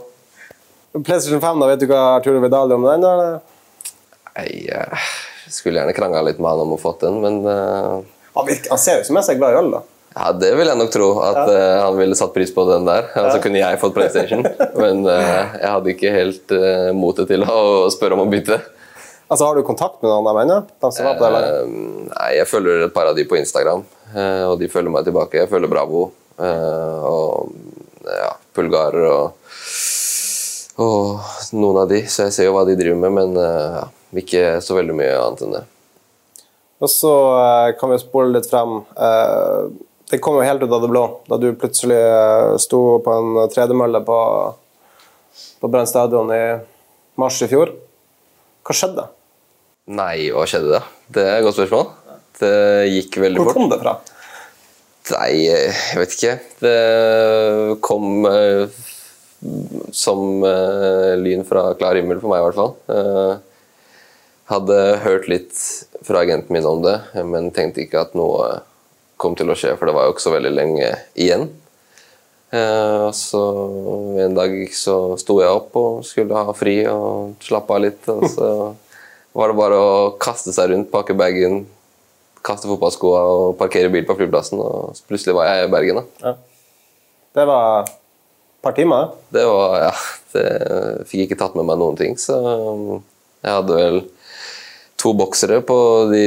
PlayStation 0.92 1.40
5, 1.40 1.60
da, 1.60 1.68
vet 1.70 1.80
du 1.80 1.88
hva 1.88 2.00
Arturo 2.18 2.40
Vidal 2.42 2.72
om 2.76 2.82
den? 2.84 3.04
eller? 3.08 3.38
Nei, 4.36 4.48
jeg 4.66 4.98
skulle 5.52 5.80
gjerne 5.80 5.94
krangla 5.96 6.20
litt 6.26 6.40
med 6.40 6.52
han 6.52 6.66
om 6.66 6.74
å 6.76 6.80
få 6.80 6.92
den, 7.00 7.16
men 7.22 7.38
uh... 7.46 8.02
han, 8.36 8.44
virker, 8.48 8.68
han 8.74 8.80
ser 8.80 9.00
jo 9.00 9.06
som 9.08 9.16
jeg 9.16 9.34
er 9.34 9.40
glad 9.40 9.56
i 9.56 9.58
øl, 9.62 9.70
da. 9.72 9.80
Ja, 10.12 10.26
Det 10.36 10.50
vil 10.58 10.68
jeg 10.68 10.76
nok 10.76 10.90
tro. 10.92 11.06
At 11.24 11.38
ja. 11.40 11.56
uh, 11.56 11.78
han 11.86 11.96
ville 11.96 12.16
satt 12.18 12.34
pris 12.34 12.52
på 12.52 12.66
den 12.68 12.84
der. 12.84 13.08
Ja. 13.16 13.30
så 13.32 13.40
kunne 13.40 13.62
jeg 13.62 13.80
fått 13.80 13.94
PlayStation. 13.96 14.44
Men 14.82 15.00
uh, 15.08 15.56
jeg 15.56 15.70
hadde 15.70 15.92
ikke 15.94 16.12
helt 16.12 16.54
motet 16.98 17.32
til 17.32 17.46
å 17.48 17.88
spørre 17.92 18.18
om 18.18 18.26
å 18.26 18.28
bytte. 18.32 18.60
Altså, 19.32 19.46
Har 19.46 19.56
du 19.56 19.64
kontakt 19.64 20.02
med 20.04 20.10
noen 20.12 20.28
av 20.28 20.36
dem 20.36 20.42
ennå? 20.42 20.58
nei, 22.12 22.28
jeg 22.36 22.50
følger 22.50 22.84
et 22.84 22.92
par 22.92 23.08
av 23.08 23.16
de 23.16 23.24
på 23.24 23.38
Instagram, 23.38 23.80
og 24.50 24.58
de 24.60 24.68
følger 24.68 24.92
meg 24.92 25.08
tilbake. 25.08 25.40
Jeg 25.40 25.48
følger 25.48 25.72
Bravo 25.72 26.02
og 26.36 27.54
ja, 28.04 28.34
Pulgarer 28.52 29.08
og, 29.08 29.54
og 30.80 31.52
noen 31.52 31.82
av 31.82 31.90
de, 31.90 32.00
så 32.08 32.28
jeg 32.28 32.36
ser 32.36 32.48
jo 32.48 32.56
hva 32.56 32.64
de 32.68 32.78
driver 32.78 33.00
med, 33.02 33.12
men 33.18 33.36
ja, 33.36 33.86
ikke 34.22 34.44
så 34.64 34.76
veldig 34.78 34.96
mye 34.96 35.14
annet 35.20 35.44
enn 35.44 35.56
det. 35.58 35.64
Og 36.82 36.90
så 36.90 37.12
kan 37.78 37.92
vi 37.92 38.00
spole 38.02 38.32
litt 38.34 38.48
frem. 38.50 38.80
Det 40.12 40.18
kom 40.20 40.36
jo 40.36 40.44
helt 40.44 40.60
ut 40.60 40.72
av 40.72 40.82
det 40.82 40.90
blå, 40.92 41.02
da 41.24 41.38
du 41.40 41.46
plutselig 41.56 41.96
eh, 41.96 42.58
sto 42.60 42.98
på 43.00 43.12
en 43.16 43.48
tredemølle 43.48 44.02
på, 44.04 44.18
på 45.62 45.70
Brann 45.72 45.88
stadion 45.88 46.28
i 46.36 46.42
mars 47.16 47.38
i 47.40 47.48
fjor. 47.48 47.72
Hva 48.60 48.76
skjedde? 48.76 49.06
Nei, 49.96 50.28
hva 50.34 50.44
skjedde 50.44 50.74
da? 50.74 50.82
Det 51.16 51.24
er 51.24 51.38
et 51.38 51.46
godt 51.46 51.56
spørsmål. 51.56 51.88
Det 52.42 52.52
gikk 52.92 53.16
veldig 53.24 53.40
fort. 53.40 53.48
Hvor 53.48 53.56
kom 53.56 53.72
det 53.72 53.80
fra? 53.80 53.94
Nei, 55.14 55.30
jeg 55.46 56.02
vet 56.02 56.18
ikke. 56.18 56.34
Det 56.60 56.76
kom 57.88 58.26
som 59.92 60.42
uh, 60.44 61.14
lyn 61.18 61.42
fra 61.46 61.72
klar 61.78 61.98
himmel 61.98 62.20
for 62.22 62.32
meg, 62.32 62.42
i 62.42 62.46
hvert 62.46 62.58
fall. 62.58 62.76
Uh, 62.86 63.34
hadde 64.52 64.78
hørt 65.02 65.26
litt 65.30 65.56
fra 66.06 66.22
agenten 66.22 66.54
min 66.54 66.68
om 66.68 66.82
det, 66.84 66.98
men 67.26 67.50
tenkte 67.54 67.84
ikke 67.84 68.04
at 68.04 68.14
noe 68.18 68.60
kom 69.22 69.36
til 69.38 69.50
å 69.52 69.56
skje, 69.58 69.74
for 69.78 69.88
det 69.88 69.96
var 69.96 70.06
jo 70.06 70.14
ikke 70.14 70.24
så 70.24 70.34
veldig 70.34 70.52
lenge 70.52 70.88
igjen. 71.14 71.46
Og 72.52 73.14
så 73.16 73.40
en 74.20 74.34
dag 74.36 74.52
så 74.76 74.96
sto 75.16 75.38
jeg 75.40 75.54
opp 75.54 75.78
og 75.78 76.02
skulle 76.04 76.36
ha 76.36 76.52
fri 76.52 76.82
og 76.90 77.38
slappe 77.40 77.78
av 77.78 77.80
litt. 77.86 78.10
Og 78.12 78.26
så 78.28 78.50
var 79.38 79.48
det 79.48 79.56
bare 79.62 79.78
å 79.78 79.94
kaste 80.20 80.52
seg 80.52 80.74
rundt, 80.74 80.90
pakke 80.92 81.16
bagen, 81.16 81.62
kaste 82.44 82.68
fotballskoa 82.68 83.22
og 83.30 83.56
parkere 83.62 83.94
bil 83.94 84.04
på 84.10 84.18
flyplassen. 84.18 84.60
Og 84.60 85.00
plutselig 85.08 85.38
var 85.38 85.48
jeg 85.48 85.70
i 85.70 85.72
Bergen. 85.72 86.02
da. 86.20 86.36
Det 87.32 87.48
var 87.48 87.88
et 88.62 88.66
par 88.68 88.76
timer? 88.78 89.08
Det 89.34 89.42
var, 89.48 89.72
ja, 89.88 89.92
det 90.36 90.46
fikk 91.10 91.24
ikke 91.26 91.38
tatt 91.42 91.56
med 91.58 91.66
meg 91.66 91.80
noen 91.82 91.96
ting, 91.98 92.14
så 92.20 92.36
jeg 93.42 93.50
hadde 93.56 93.74
vel 93.74 93.96
to 95.02 95.10
boksere 95.18 95.58
på 95.66 95.76
de 96.12 96.26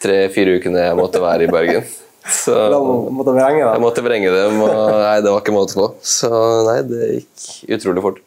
tre-fire 0.00 0.56
ukene 0.58 0.86
jeg 0.88 0.96
måtte 0.98 1.20
være 1.22 1.44
i 1.44 1.50
Bergen. 1.52 1.84
Så 2.22 2.54
Da 2.70 2.78
måtte 2.78 3.32
vrenge, 3.34 3.64
da. 3.66 3.72
jeg 3.74 3.82
måtte 3.82 4.02
vrenge 4.06 4.30
dem, 4.30 4.60
og 4.62 4.70
nei, 5.02 5.16
det 5.24 5.30
var 5.34 5.40
ikke 5.42 5.54
måte 5.56 5.74
på. 5.74 5.88
Så 6.06 6.28
nei, 6.68 6.76
det 6.86 7.08
gikk 7.16 7.72
utrolig 7.76 8.04
fort. 8.04 8.20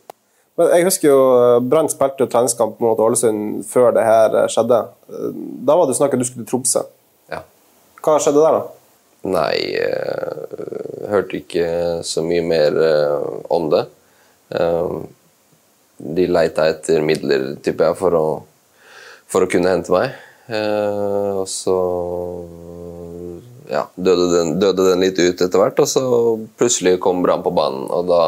Men 0.59 0.69
jeg 0.75 0.85
husker 0.87 1.07
jo 1.09 1.19
eh, 1.39 1.61
Brann 1.63 1.87
spilte 1.91 2.27
treningskamp 2.31 2.77
mot 2.83 2.99
Ålesund 3.03 3.63
før 3.71 3.95
det 3.95 4.03
her 4.07 4.35
eh, 4.41 4.49
skjedde. 4.51 4.81
Eh, 5.09 5.29
Da 5.67 5.75
var 5.79 5.87
det 5.89 5.95
snakk 5.97 6.13
om 6.15 6.19
at 6.19 6.23
du 6.23 6.27
skulle 6.29 6.43
til 6.45 6.51
Tromsø. 6.51 6.83
Ja. 7.31 7.41
Hva 8.03 8.17
skjedde 8.23 8.43
der, 8.43 8.59
da? 8.59 8.84
Nei, 9.25 9.55
jeg 9.73 11.09
hørte 11.09 11.39
ikke 11.39 11.67
så 12.05 12.21
mye 12.25 12.43
mer 12.45 12.75
eh, 12.77 13.29
om 13.53 13.69
det. 13.73 13.85
Eh, 14.53 14.97
De 16.15 16.25
leita 16.27 16.67
etter 16.69 17.01
midler, 17.07 17.53
tipper 17.63 17.87
jeg, 17.89 17.97
for 18.01 18.17
å, 18.19 18.25
for 19.31 19.45
å 19.45 19.49
kunne 19.49 19.71
hente 19.71 19.93
meg. 19.95 20.13
Eh, 20.51 21.31
Og 21.39 21.47
så 21.49 21.77
ja, 23.71 23.87
døde, 23.97 24.27
den, 24.35 24.51
døde 24.61 24.91
den 24.91 25.01
litt 25.01 25.17
ut 25.17 25.41
etter 25.41 25.57
hvert, 25.57 25.79
og 25.81 25.89
så 25.89 26.03
plutselig 26.59 26.99
kom 27.01 27.23
Brann 27.25 27.41
på 27.45 27.53
banen, 27.55 27.87
og 27.89 28.11
da 28.11 28.21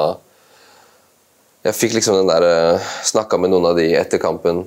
Jeg 1.67 1.75
fikk 1.75 1.93
liksom 1.97 2.15
den 2.15 2.29
der 2.31 2.79
Snakka 3.03 3.37
med 3.37 3.51
noen 3.51 3.65
av 3.67 3.77
de 3.77 3.89
etter 3.99 4.21
kampen 4.23 4.63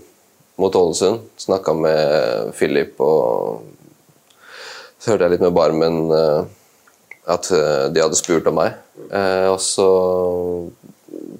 mot 0.60 0.74
Ålesund. 0.76 1.22
Snakka 1.40 1.72
med 1.72 2.50
Philip 2.58 2.98
og 3.00 3.62
så 5.00 5.14
hørte 5.14 5.26
jeg 5.26 5.36
litt 5.36 5.44
med 5.46 5.56
Barmen 5.56 6.00
eh, 6.12 6.40
at 7.32 7.48
eh, 7.56 7.86
de 7.92 8.02
hadde 8.04 8.18
spurt 8.18 8.48
om 8.50 8.58
meg. 8.60 8.76
Eh, 9.08 9.46
og 9.48 9.56
så 9.64 9.88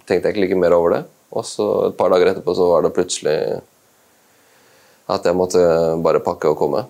tenkte 0.09 0.31
jeg 0.31 0.33
ikke 0.33 0.45
like 0.47 0.61
mer 0.63 0.77
over 0.77 0.97
det. 0.97 1.03
Og 1.37 1.45
så 1.47 1.67
et 1.91 1.99
par 1.99 2.11
dager 2.13 2.33
etterpå 2.33 2.55
så 2.57 2.71
var 2.71 2.87
det 2.87 2.95
plutselig 2.97 3.37
at 5.11 5.27
jeg 5.27 5.37
måtte 5.37 5.61
bare 6.01 6.23
pakke 6.25 6.51
og 6.51 6.59
komme. 6.59 6.85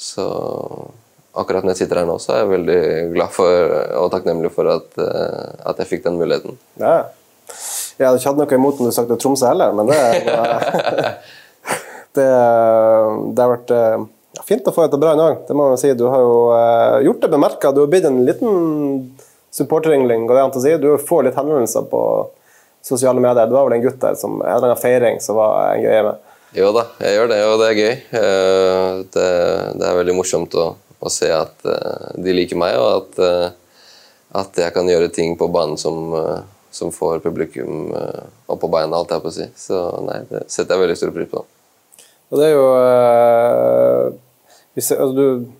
Så 0.00 0.24
akkurat 1.36 1.66
når 1.66 1.74
jeg 1.74 1.82
sitter 1.82 2.00
her 2.00 2.08
nå, 2.08 2.16
så 2.22 2.36
er 2.36 2.40
jeg 2.44 2.52
veldig 2.52 2.80
glad 3.16 3.34
for 3.34 3.74
og 4.00 4.08
takknemlig 4.14 4.52
for 4.54 4.70
at, 4.70 4.96
at 5.00 5.82
jeg 5.82 5.90
fikk 5.90 6.06
den 6.06 6.20
muligheten. 6.20 6.56
Ja. 6.80 7.10
Jeg 7.98 8.06
hadde 8.06 8.20
ikke 8.20 8.30
hatt 8.30 8.40
noe 8.40 8.58
imot 8.60 8.80
om 8.80 8.88
du 8.88 8.94
sagte 8.94 9.16
det 9.16 9.20
Tromsø 9.24 9.50
heller, 9.50 9.74
men 9.76 9.90
det 9.90 9.98
Det, 12.16 12.26
det 12.26 13.44
har 13.44 13.52
vært 13.52 13.72
ja, 14.40 14.46
fint 14.48 14.64
å 14.64 14.72
få 14.72 14.86
etter 14.88 15.00
Brann 15.00 15.20
òg, 15.20 15.44
det 15.48 15.54
må 15.56 15.68
man 15.68 15.80
si. 15.80 15.92
Du 15.92 16.06
har 16.08 16.24
jo 16.24 16.36
eh, 16.56 17.04
gjort 17.04 17.20
det 17.26 17.28
bemerka. 17.36 17.72
Du 17.76 17.82
har 17.84 17.90
blitt 17.92 18.08
en 18.08 18.22
liten 18.24 19.10
supporteryngling, 19.52 20.24
går 20.26 20.38
det 20.38 20.42
an 20.46 20.56
å 20.56 20.62
si. 20.64 20.72
Du 20.80 20.90
får 20.96 21.26
litt 21.28 21.36
henvendelser 21.36 21.88
på 21.90 22.02
sosiale 22.82 23.20
medier. 23.20 23.46
Du 23.50 23.52
var 23.58 23.68
vel 23.68 23.76
en 23.76 23.84
gutt 23.84 24.00
der 24.00 24.16
som 24.16 24.38
en 24.40 24.48
eller 24.48 24.70
annen 24.70 24.80
feiring 24.80 25.20
som 25.20 25.36
var 25.36 25.74
en 25.74 25.82
greie 25.84 26.04
med. 26.06 26.28
Jo 26.56 26.72
da, 26.74 26.86
jeg 26.98 27.14
gjør 27.14 27.28
det, 27.30 27.40
og 27.46 27.58
det 27.60 27.66
er 27.68 27.76
gøy. 27.78 27.92
Eh, 28.20 29.02
Det, 29.14 29.26
det 29.78 29.86
er 29.86 29.98
veldig 30.00 30.16
morsomt 30.18 30.56
å, 30.58 30.70
å 30.98 31.12
se 31.12 31.28
at 31.34 31.66
eh, 31.68 32.16
de 32.18 32.34
liker 32.34 32.58
meg, 32.58 32.78
og 32.80 32.88
at, 32.96 33.20
eh, 33.26 33.84
at 34.40 34.64
jeg 34.64 34.74
kan 34.74 34.88
gjøre 34.88 35.12
ting 35.14 35.36
på 35.38 35.50
banen 35.52 35.76
som, 35.78 36.10
som 36.70 36.90
får 36.94 37.20
publikum 37.22 37.92
opp 38.46 38.60
på 38.62 38.70
beina, 38.70 38.96
alt 38.96 39.10
jeg 39.14 39.22
på 39.22 39.30
å 39.30 39.36
si. 39.36 39.46
Så 39.58 39.78
nei, 40.06 40.22
det 40.30 40.46
setter 40.48 40.74
jeg 40.74 40.86
veldig 40.86 40.98
stor 40.98 41.14
pris 41.14 41.30
på. 41.30 41.44
Og 42.30 42.38
det 42.38 42.46
er 42.46 42.54
jo 42.54 42.66
hvis, 44.74 44.92
altså, 44.92 45.14
du 45.16 45.50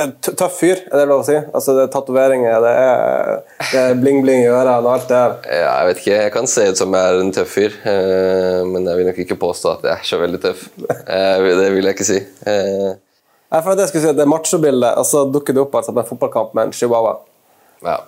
en 0.00 0.12
Tøff 0.22 0.58
fyr, 0.60 0.80
er 0.88 1.00
det 1.00 1.06
lov 1.10 1.22
å 1.22 1.26
si? 1.26 1.34
Altså, 1.36 1.74
det 1.76 1.86
er 1.86 1.92
tatoveringer, 1.92 2.56
det 2.64 2.72
er, 2.80 3.32
er 3.80 3.96
bling-bling 4.00 4.44
i 4.44 4.48
ørene 4.48 4.76
og 4.80 4.90
alt 4.94 5.08
det 5.10 5.18
der. 5.18 5.34
Ja, 5.60 5.72
jeg 5.80 5.88
vet 5.88 6.00
ikke, 6.02 6.18
jeg 6.22 6.34
kan 6.36 6.48
se 6.50 6.66
ut 6.70 6.80
som 6.80 6.94
jeg 6.96 7.10
er 7.10 7.20
en 7.20 7.32
tøff 7.34 7.52
fyr, 7.56 7.76
eh, 7.90 8.60
men 8.68 8.88
jeg 8.88 9.00
vil 9.00 9.08
nok 9.10 9.20
ikke 9.24 9.38
påstå 9.40 9.74
at 9.74 9.88
jeg 9.88 9.94
er 9.96 10.08
så 10.08 10.20
veldig 10.22 10.40
tøff. 10.44 10.64
Eh, 10.88 11.44
Det 11.44 11.68
vil 11.74 11.90
jeg 11.90 11.96
ikke 11.96 12.08
si. 12.08 12.20
Eh, 12.48 12.94
Nei, 13.54 13.60
for 13.60 13.74
det, 13.74 13.84
jeg 13.84 13.92
skulle 13.92 14.06
si, 14.06 14.16
det 14.18 14.28
machobildet, 14.30 14.96
og 14.98 15.06
så 15.06 15.26
dukker 15.30 15.54
det 15.54 15.62
opp 15.62 15.76
altså, 15.78 15.94
på 15.94 16.02
en 16.02 16.08
fotballkamp 16.08 16.56
med 16.56 16.68
en 16.70 16.74
chihuahua. 16.74 17.18
Ja. 17.84 17.98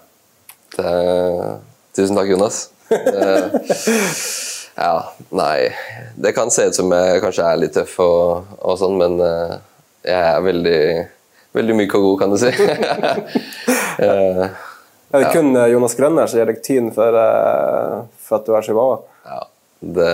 Det, 0.77 0.97
tusen 1.99 2.19
takk, 2.19 2.33
Jonas. 2.33 2.65
Det, 2.89 3.29
ja, 4.77 5.15
nei 5.33 5.73
Det 6.17 6.33
kan 6.37 6.51
se 6.53 6.67
ut 6.69 6.77
som 6.77 6.93
jeg 6.93 7.23
kanskje 7.25 7.49
er 7.49 7.61
litt 7.61 7.75
tøff 7.77 7.97
og, 8.05 8.55
og 8.61 8.79
sånn, 8.81 8.97
men 9.01 9.19
eh, 9.25 9.57
jeg 10.07 10.31
er 10.35 10.45
veldig, 10.45 10.81
veldig 11.57 11.77
myk 11.81 11.97
og 11.99 12.07
god, 12.07 12.17
kan 12.21 12.35
du 12.35 12.39
si. 12.41 12.53
uh, 14.05 14.47
Er 15.15 15.23
det 15.23 15.33
kun 15.33 15.51
eh, 15.57 15.71
Jonas 15.73 15.97
Grønner 15.99 16.29
som 16.29 16.41
gir 16.41 16.51
deg 16.51 16.63
tyn 16.67 16.93
for, 16.95 17.17
for 18.21 18.41
at 18.41 18.47
du 18.47 18.55
er 18.55 18.67
chihuahua? 18.67 18.99
ja, 19.27 19.41
det, 19.81 20.13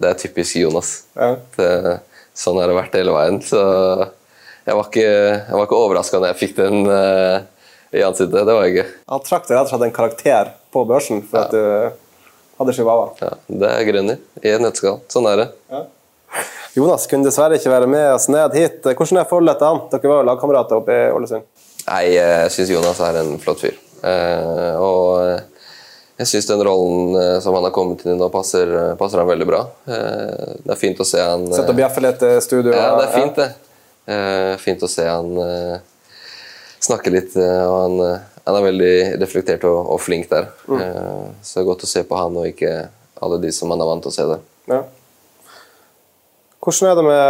det 0.00 0.10
er 0.10 0.18
typisk 0.20 0.56
Jonas. 0.60 0.92
Ja. 1.16 1.34
Det, 1.56 1.98
sånn 2.36 2.60
har 2.60 2.70
det 2.70 2.76
vært 2.78 2.96
hele 2.96 3.14
veien. 3.14 3.40
Så 3.44 3.60
jeg 4.66 4.76
var 4.76 4.86
ikke, 4.86 5.08
jeg 5.08 5.56
var 5.56 5.66
ikke 5.66 5.80
overraska 5.80 6.20
når 6.20 6.32
jeg 6.32 6.40
fikk 6.40 6.54
den 6.60 6.86
uh, 6.88 7.40
i 7.90 8.04
ansiktet. 8.06 8.38
Det 8.46 8.54
var 8.54 8.68
jeg 8.68 8.76
ikke. 8.76 8.86
Han 9.16 9.26
trakk 9.26 9.48
deg 9.48 9.58
rett 9.58 9.66
og 9.66 9.74
slett 9.74 9.88
en 9.88 9.96
karakter 9.96 10.54
på 10.70 10.84
børsen 10.88 11.24
for 11.26 11.46
at 11.46 11.54
du 11.54 12.06
hadde 12.60 12.76
chihuahua. 12.76 13.10
Ja, 13.24 13.32
det 13.64 13.72
er 13.72 13.88
grønner 13.88 14.20
i 14.44 14.52
et 14.52 14.62
nøtteskall. 14.62 15.00
Sånn 15.12 15.28
er 15.30 15.44
det. 15.44 15.48
Jonas 16.76 17.06
kunne 17.10 17.26
dessverre 17.26 17.58
ikke 17.58 17.72
være 17.72 17.88
med 17.90 18.12
oss 18.14 18.28
ned 18.30 18.54
hit. 18.54 18.84
Hvordan 18.86 19.22
er 19.22 19.28
forholdet 19.30 19.58
til 19.58 19.66
han? 19.72 19.80
Dere 19.90 20.12
var 20.12 20.20
jo 20.20 20.26
lagkamerater 20.28 20.78
oppe 20.78 20.94
i 20.94 21.06
Ålesund. 21.14 21.46
Nei, 21.88 22.02
jeg 22.14 22.52
syns 22.54 22.70
Jonas 22.76 23.00
er 23.02 23.18
en 23.24 23.32
flott 23.42 23.64
fyr. 23.64 23.78
Eh, 24.06 24.76
og 24.78 25.06
eh, 25.24 25.40
jeg 26.20 26.28
syns 26.28 26.46
den 26.50 26.62
rollen 26.66 27.16
eh, 27.16 27.36
som 27.42 27.56
han 27.56 27.64
har 27.66 27.72
kommet 27.74 28.04
inn 28.04 28.14
i 28.14 28.18
nå, 28.20 28.28
passer, 28.32 28.70
passer 29.00 29.22
han 29.22 29.28
veldig 29.30 29.48
bra. 29.48 29.64
Eh, 29.88 30.58
det 30.66 30.74
er 30.76 30.78
fint 30.80 31.00
å 31.00 31.06
se 31.08 31.22
han 31.24 31.48
Sett 31.56 31.72
og 31.72 31.78
bjeffe 31.78 32.04
litt 32.04 32.22
i 32.28 32.34
studio. 32.44 32.74
Ja, 32.76 32.92
det 33.00 33.06
er 33.08 33.14
fint, 33.16 33.40
det. 33.40 33.48
Eh, 34.12 34.54
fint 34.60 34.84
å 34.84 34.90
se 34.90 35.06
han 35.08 35.32
snakke 36.80 37.12
litt. 37.12 37.34
og 37.40 37.74
han, 37.80 38.20
han 38.50 38.58
er 38.58 38.66
veldig 38.66 38.94
reflektert 39.22 39.64
og, 39.68 39.78
og 39.94 40.00
flink 40.02 40.26
der. 40.30 40.50
Eh, 40.74 41.26
så 41.42 41.58
det 41.58 41.62
er 41.62 41.68
godt 41.70 41.86
å 41.86 41.90
se 41.90 42.02
på 42.06 42.18
han, 42.18 42.36
og 42.40 42.48
ikke 42.50 42.72
alle 43.20 43.38
de 43.42 43.50
som 43.54 43.70
han 43.70 43.80
er 43.80 43.90
vant 43.90 44.02
til 44.04 44.10
å 44.10 44.16
se 44.16 44.24
der. 44.26 44.40
Ja. 44.70 44.80
Hvordan 46.60 46.90
er 46.90 46.94
det 46.98 47.04
med 47.06 47.20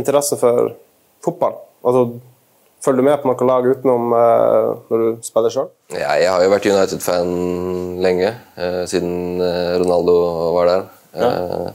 interesse 0.00 0.38
for 0.40 0.72
fotball? 1.24 1.54
Altså, 1.84 2.00
følger 2.84 3.02
du 3.02 3.08
med 3.08 3.20
på 3.20 3.28
noe 3.28 3.48
lag 3.50 3.66
utenom 3.68 4.14
eh, 4.16 4.68
når 4.88 4.96
du 5.02 5.08
spiller 5.26 5.52
sjøl? 5.52 5.68
Ja, 5.92 6.14
jeg 6.20 6.30
har 6.32 6.40
jo 6.44 6.54
vært 6.54 6.70
United-fan 6.70 7.28
lenge, 8.04 8.30
eh, 8.56 8.82
siden 8.88 9.42
eh, 9.44 9.74
Ronaldo 9.82 10.14
var 10.56 10.64
der. 10.72 10.82
Eh, 11.18 11.68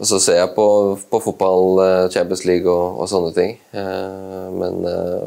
og 0.00 0.08
så 0.08 0.16
ser 0.22 0.38
jeg 0.38 0.52
på, 0.56 0.66
på 1.12 1.20
fotball, 1.20 1.80
eh, 1.84 2.06
Champions 2.12 2.46
League 2.48 2.72
og, 2.72 3.02
og 3.02 3.08
sånne 3.10 3.34
ting. 3.36 3.50
Eh, 3.76 4.46
men 4.56 4.78
eh, 4.88 5.26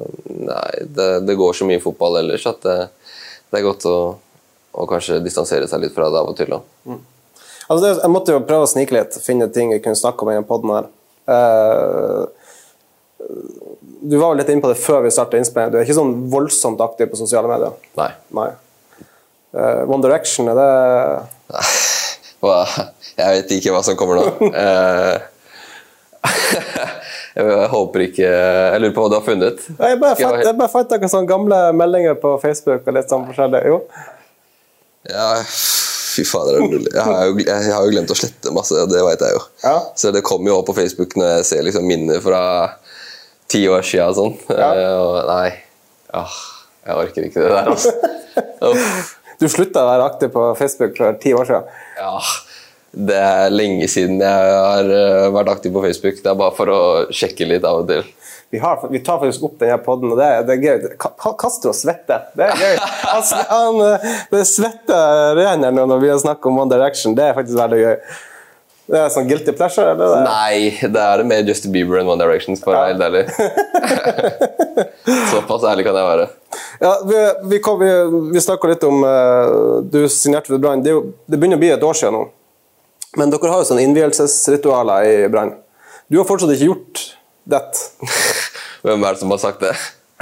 nei, 0.49 0.69
det, 0.97 1.09
det 1.27 1.37
går 1.37 1.53
så 1.59 1.67
mye 1.69 1.81
fotball 1.83 2.17
ellers 2.23 2.47
at 2.49 2.63
det, 2.65 2.77
det 3.53 3.59
er 3.59 3.67
godt 3.67 3.85
å, 3.85 3.97
å 4.73 4.87
kanskje 4.89 5.21
distansere 5.21 5.69
seg 5.69 5.83
litt 5.83 5.93
fra 5.93 6.09
det 6.09 6.23
av 6.23 6.31
og 6.31 6.39
til. 6.39 6.55
Mm. 6.89 7.03
Altså, 7.67 7.81
det, 7.85 7.91
jeg 7.99 8.13
måtte 8.15 8.33
jo 8.33 8.41
prøve 8.49 8.65
å 8.65 8.71
snike 8.73 8.97
litt, 8.97 9.19
finne 9.21 9.49
ting 9.53 9.75
jeg 9.75 9.83
kunne 9.85 9.99
snakke 9.99 10.25
om 10.25 10.33
i 10.33 10.39
denne 10.39 10.49
poden 10.49 10.73
her. 10.73 10.89
Eh, 11.29 12.23
du 14.03 14.17
var 14.17 14.33
jo 14.33 14.41
litt 14.41 14.49
inne 14.51 14.65
på 14.65 14.73
det 14.73 14.81
før 14.81 15.05
vi 15.05 15.13
startet 15.13 15.39
innspillingen. 15.39 15.71
Du 15.75 15.79
er 15.79 15.85
ikke 15.85 16.01
sånn 16.01 16.17
voldsomt 16.33 16.81
aktiv 16.83 17.13
på 17.13 17.21
sosiale 17.21 17.47
medier. 17.51 17.77
Nei. 17.99 18.09
Nei. 18.35 18.49
Eh, 19.53 19.85
One 19.85 20.01
Direction, 20.01 20.49
er 20.49 20.57
det 20.57 20.71
Hva? 22.43 22.63
Jeg 23.15 23.37
vet 23.37 23.53
ikke 23.55 23.71
hva 23.71 23.83
som 23.85 23.95
kommer 23.99 24.19
nå. 24.19 24.49
Eh, 24.51 25.29
jeg 27.37 27.67
håper 27.71 28.03
ikke 28.05 28.27
Jeg 28.27 28.79
lurer 28.79 28.93
på 28.95 29.03
hva 29.03 29.11
du 29.11 29.15
har 29.17 29.25
funnet. 29.25 29.63
Jeg 29.71 29.99
bare 30.01 30.17
fant, 30.19 30.41
jeg 30.43 30.57
bare 30.59 30.71
fant 30.71 30.95
noen 30.95 31.11
sånne 31.13 31.29
gamle 31.29 31.61
meldinger 31.79 32.19
på 32.19 32.35
Facebook 32.43 32.83
og 32.87 32.97
litt 32.97 33.11
sånn 33.11 33.25
forskjellig. 33.29 33.63
Jo. 33.71 33.79
Ja, 35.07 35.29
fy 35.47 36.23
fader, 36.27 36.59
er? 36.59 36.77
Jeg 36.87 37.03
har, 37.03 37.23
jo, 37.27 37.39
jeg 37.43 37.73
har 37.75 37.87
jo 37.87 37.95
glemt 37.95 38.11
å 38.13 38.17
slette 38.17 38.53
masse, 38.55 38.85
det 38.91 39.01
vet 39.07 39.25
jeg 39.25 39.35
jo. 39.35 39.41
Ja. 39.63 39.75
Så 39.99 40.13
det 40.15 40.23
kommer 40.27 40.51
jo 40.51 40.59
opp 40.61 40.69
på 40.69 40.77
Facebook 40.77 41.15
når 41.19 41.37
jeg 41.37 41.49
ser 41.49 41.65
liksom 41.67 41.87
minner 41.87 42.23
fra 42.23 42.43
ti 43.51 43.65
år 43.71 43.83
siden 43.87 44.11
og 44.11 44.19
sånn. 44.19 44.37
Ja. 44.51 44.69
Eh, 44.69 44.95
og 44.99 45.17
nei, 45.31 45.49
åh, 46.19 46.37
jeg 46.87 47.03
orker 47.07 47.27
ikke 47.27 47.43
det 47.43 47.51
der, 47.55 47.73
altså. 47.73 47.95
Du 49.43 49.49
slutta 49.51 49.81
å 49.83 49.89
være 49.89 50.07
aktiv 50.07 50.29
på 50.31 50.41
Facebook 50.55 50.95
for 50.95 51.15
ti 51.19 51.33
år 51.35 51.49
siden. 51.49 51.71
Ja, 51.99 52.17
Det 52.93 53.15
er 53.17 53.49
lenge 53.49 53.87
siden 53.89 54.19
jeg 54.21 54.51
har 54.53 54.89
eh, 54.93 55.29
vært 55.33 55.49
aktiv 55.55 55.73
på 55.73 55.81
Facebook. 55.83 56.19
Det 56.21 56.29
er 56.29 56.35
bare 56.37 56.53
for 56.55 56.69
å 56.71 56.81
sjekke 57.11 57.47
litt 57.49 57.65
av 57.65 57.81
og 57.81 57.87
til. 57.89 58.03
Vi, 58.53 58.59
har, 58.61 58.83
vi 58.91 59.01
tar 59.01 59.17
faktisk 59.17 59.47
opp 59.47 59.55
denne 59.59 59.79
poden, 59.81 60.13
og 60.13 60.19
det, 60.21 60.27
det 60.45 60.53
er 60.55 60.61
gøy. 60.61 60.85
Castro 61.41 61.73
svetter. 61.73 62.27
Det 62.37 62.45
er 62.45 62.61
gøy. 62.61 62.77
Han, 63.09 63.23
han, 63.49 63.79
eh, 63.87 64.05
det 64.31 64.43
svetter 64.47 65.33
renner 65.41 65.73
nå 65.73 65.87
når 65.89 66.05
vi 66.05 66.13
har 66.13 66.21
snakket 66.21 66.51
om 66.51 66.61
One 66.63 66.71
Direction. 66.71 67.17
Det 67.17 67.25
er 67.25 67.35
faktisk 67.39 67.59
veldig 67.59 67.81
gøy. 67.81 67.97
Det 68.93 68.99
er 68.99 69.11
sånn 69.15 69.27
guilty 69.27 69.57
pleasure? 69.57 69.95
eller? 69.95 70.13
det? 70.13 70.23
Nei, 70.29 70.87
det 70.93 71.03
er 71.03 71.19
det 71.23 71.27
mer 71.33 71.43
Justin 71.49 71.73
Bieber 71.73 71.99
enn 71.99 72.13
One 72.13 72.21
Direction, 72.21 72.61
for 72.61 72.77
være 72.77 72.93
helt 72.93 73.09
ærlig. 73.09 73.25
Såpass 75.33 75.67
ærlig 75.73 75.89
kan 75.89 75.97
jeg 75.97 76.09
være. 76.13 76.29
Ja, 76.81 76.93
vi, 77.05 77.17
vi, 77.51 77.59
vi, 77.79 77.89
vi 78.33 78.41
snakka 78.41 78.69
litt 78.71 78.83
om 78.87 79.03
uh, 79.05 79.81
Du 79.85 79.99
signerte 80.09 80.49
for 80.53 80.61
Brann. 80.63 80.81
Det, 80.85 80.93
det 81.29 81.37
begynner 81.39 81.59
å 81.59 81.63
bli 81.63 81.69
et 81.75 81.83
år 81.85 81.97
siden 81.99 82.17
nå. 82.17 82.23
Men 83.19 83.29
dere 83.33 83.51
har 83.51 83.61
jo 83.61 83.67
sånne 83.69 83.83
innvielsesritualer 83.85 85.05
i 85.05 85.27
Brann. 85.29 85.53
Du 86.09 86.17
har 86.19 86.25
fortsatt 86.29 86.53
ikke 86.55 86.71
gjort 86.71 87.03
det. 87.49 87.61
Hvem 88.83 89.05
er 89.05 89.15
det 89.15 89.21
som 89.21 89.31
har 89.35 89.41
sagt 89.43 89.61
det? 89.63 89.73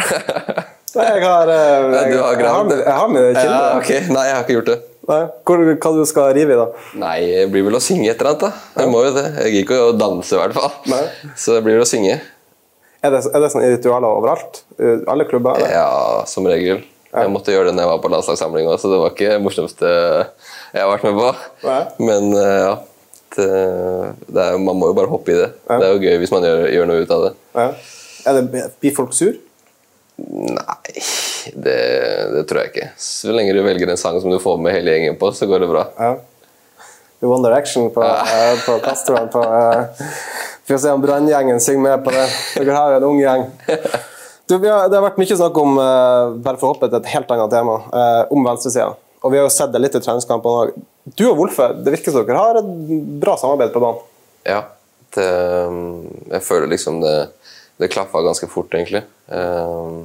Nei, 0.92 1.06
Jeg 1.08 1.24
har, 1.24 1.48
eh, 1.48 1.86
Nei, 1.94 2.00
jeg, 2.12 2.18
har 2.20 2.36
jeg, 2.36 2.48
har, 2.52 2.64
med- 2.68 2.82
jeg 2.84 2.96
har 2.98 3.12
med 3.14 3.38
Ja, 3.40 3.60
okay. 3.78 4.02
Nei, 4.12 4.26
jeg 4.28 4.36
har 4.36 4.44
ikke 4.44 4.58
gjort 4.60 4.72
det. 4.74 4.80
Nei, 5.08 5.22
Hvor, 5.48 5.62
hva 5.82 5.92
du 5.96 6.02
skal 6.08 6.34
rive 6.36 6.54
i, 6.54 6.58
da? 6.60 6.66
Nei, 7.00 7.16
det 7.32 7.46
blir 7.54 7.64
vel 7.66 7.80
å 7.80 7.82
synge 7.84 8.12
et 8.12 8.20
eller 8.22 8.36
annet, 8.36 8.44
da. 8.44 8.84
Jeg 8.84 8.92
må 8.92 9.02
jo 9.08 9.14
det. 9.16 9.24
Jeg 9.40 9.54
gidder 9.56 9.64
ikke 9.66 9.80
å 9.88 9.96
danse, 9.98 10.36
i 10.36 10.40
hvert 10.42 10.58
fall. 10.58 10.76
Nei. 10.92 11.02
Så 11.40 11.56
det 11.56 11.64
blir 11.66 11.80
vel 11.80 11.86
å 11.86 11.90
synge. 11.90 12.20
Er 13.02 13.16
det, 13.16 13.22
er 13.32 13.42
det 13.42 13.50
sånne 13.50 13.70
ritualer 13.74 14.14
overalt? 14.14 14.64
Alle 15.10 15.26
klubber? 15.30 15.58
Eller? 15.58 15.74
Ja, 15.74 16.22
som 16.30 16.46
regel. 16.50 16.84
Jeg 17.12 17.32
måtte 17.34 17.52
gjøre 17.52 17.70
det 17.70 17.76
når 17.76 17.84
jeg 17.84 17.92
var 17.92 18.04
på 18.04 18.12
landslagssamlinga, 18.14 18.78
så 18.80 18.92
det 18.92 19.00
var 19.02 19.12
ikke 19.12 19.34
det 19.34 19.42
morsomste 19.44 19.90
jeg 19.90 20.80
har 20.80 20.92
vært 20.94 21.08
med 21.10 21.18
på. 21.18 21.32
Ja. 21.66 21.80
Men 22.00 22.32
eh, 22.38 22.58
ja. 22.62 22.80
Det, 23.32 23.48
det 24.28 24.44
er, 24.44 24.58
man 24.60 24.76
må 24.76 24.90
jo 24.90 24.96
bare 24.96 25.08
hoppe 25.08 25.32
i 25.32 25.38
det. 25.38 25.48
Ja. 25.70 25.78
Det 25.80 25.88
er 25.88 25.94
jo 25.96 26.02
gøy 26.04 26.18
hvis 26.20 26.34
man 26.34 26.44
gjør, 26.44 26.66
gjør 26.76 26.90
noe 26.90 27.04
ut 27.04 27.14
av 27.16 27.22
det. 27.24 27.32
Ja. 27.56 27.68
Er 28.28 28.38
det, 28.38 28.64
blir 28.84 28.96
folk 28.96 29.16
sur? 29.16 29.38
Nei, 30.22 31.04
det, 31.56 31.78
det 32.36 32.44
tror 32.50 32.62
jeg 32.62 32.74
ikke. 32.74 32.90
Så 33.00 33.32
lenge 33.36 33.56
du 33.56 33.62
velger 33.66 33.92
en 33.92 34.00
sang 34.00 34.20
som 34.22 34.32
du 34.32 34.38
får 34.44 34.60
med 34.62 34.76
hele 34.76 34.94
gjengen 34.94 35.16
på, 35.20 35.32
så 35.36 35.48
går 35.50 35.64
det 35.64 35.72
bra. 35.72 35.86
Ja. 35.96 36.12
One 37.22 37.48
Direction 37.48 37.88
på, 37.94 38.04
eh, 38.04 38.54
på 38.66 38.78
Castroen. 38.84 39.32
På, 39.32 39.46
eh, 40.72 40.78
vi 40.78 40.82
se 40.86 40.96
om 40.96 41.04
Branngjengen 41.04 41.62
synger 41.64 41.84
med 41.86 42.04
på 42.06 42.14
det. 42.16 42.26
Dere 42.58 42.76
har 42.78 42.96
jo 42.96 42.98
en 43.02 43.08
ung 43.12 43.20
gjeng. 43.22 43.46
Du, 44.50 44.58
har, 44.58 44.90
det 44.90 44.98
har 44.98 45.04
vært 45.06 45.20
mye 45.22 45.38
snakk 45.38 45.58
om 45.62 45.78
eh, 45.80 46.32
bare 46.44 46.60
for 46.60 46.68
å 46.68 46.74
hoppe 46.74 46.90
til 46.90 47.00
et 47.00 47.12
helt 47.14 47.30
annet 47.32 47.54
tema, 47.54 47.78
eh, 47.96 48.22
om 48.36 48.44
venstresida. 48.48 48.90
Og 49.22 49.32
vi 49.32 49.38
har 49.40 49.46
jo 49.46 49.54
sett 49.54 49.72
det 49.72 49.80
litt 49.84 49.96
i 49.96 50.02
treningskampene 50.02 50.64
òg. 50.66 50.72
Du 51.16 51.24
og 51.30 51.38
Wolfe, 51.40 51.68
det 51.86 51.94
virker 51.94 52.14
som 52.16 52.26
dere 52.26 52.42
har 52.42 52.60
et 52.60 52.72
bra 53.22 53.36
samarbeid 53.40 53.72
på 53.76 53.84
banen. 53.84 54.02
Ja. 54.48 54.64
Det, 55.12 55.28
jeg 56.32 56.44
føler 56.48 56.70
liksom 56.72 57.02
det, 57.04 57.16
det 57.82 57.90
klaffa 57.92 58.22
ganske 58.24 58.48
fort, 58.50 58.72
egentlig. 58.74 59.04
Eh, 59.30 60.02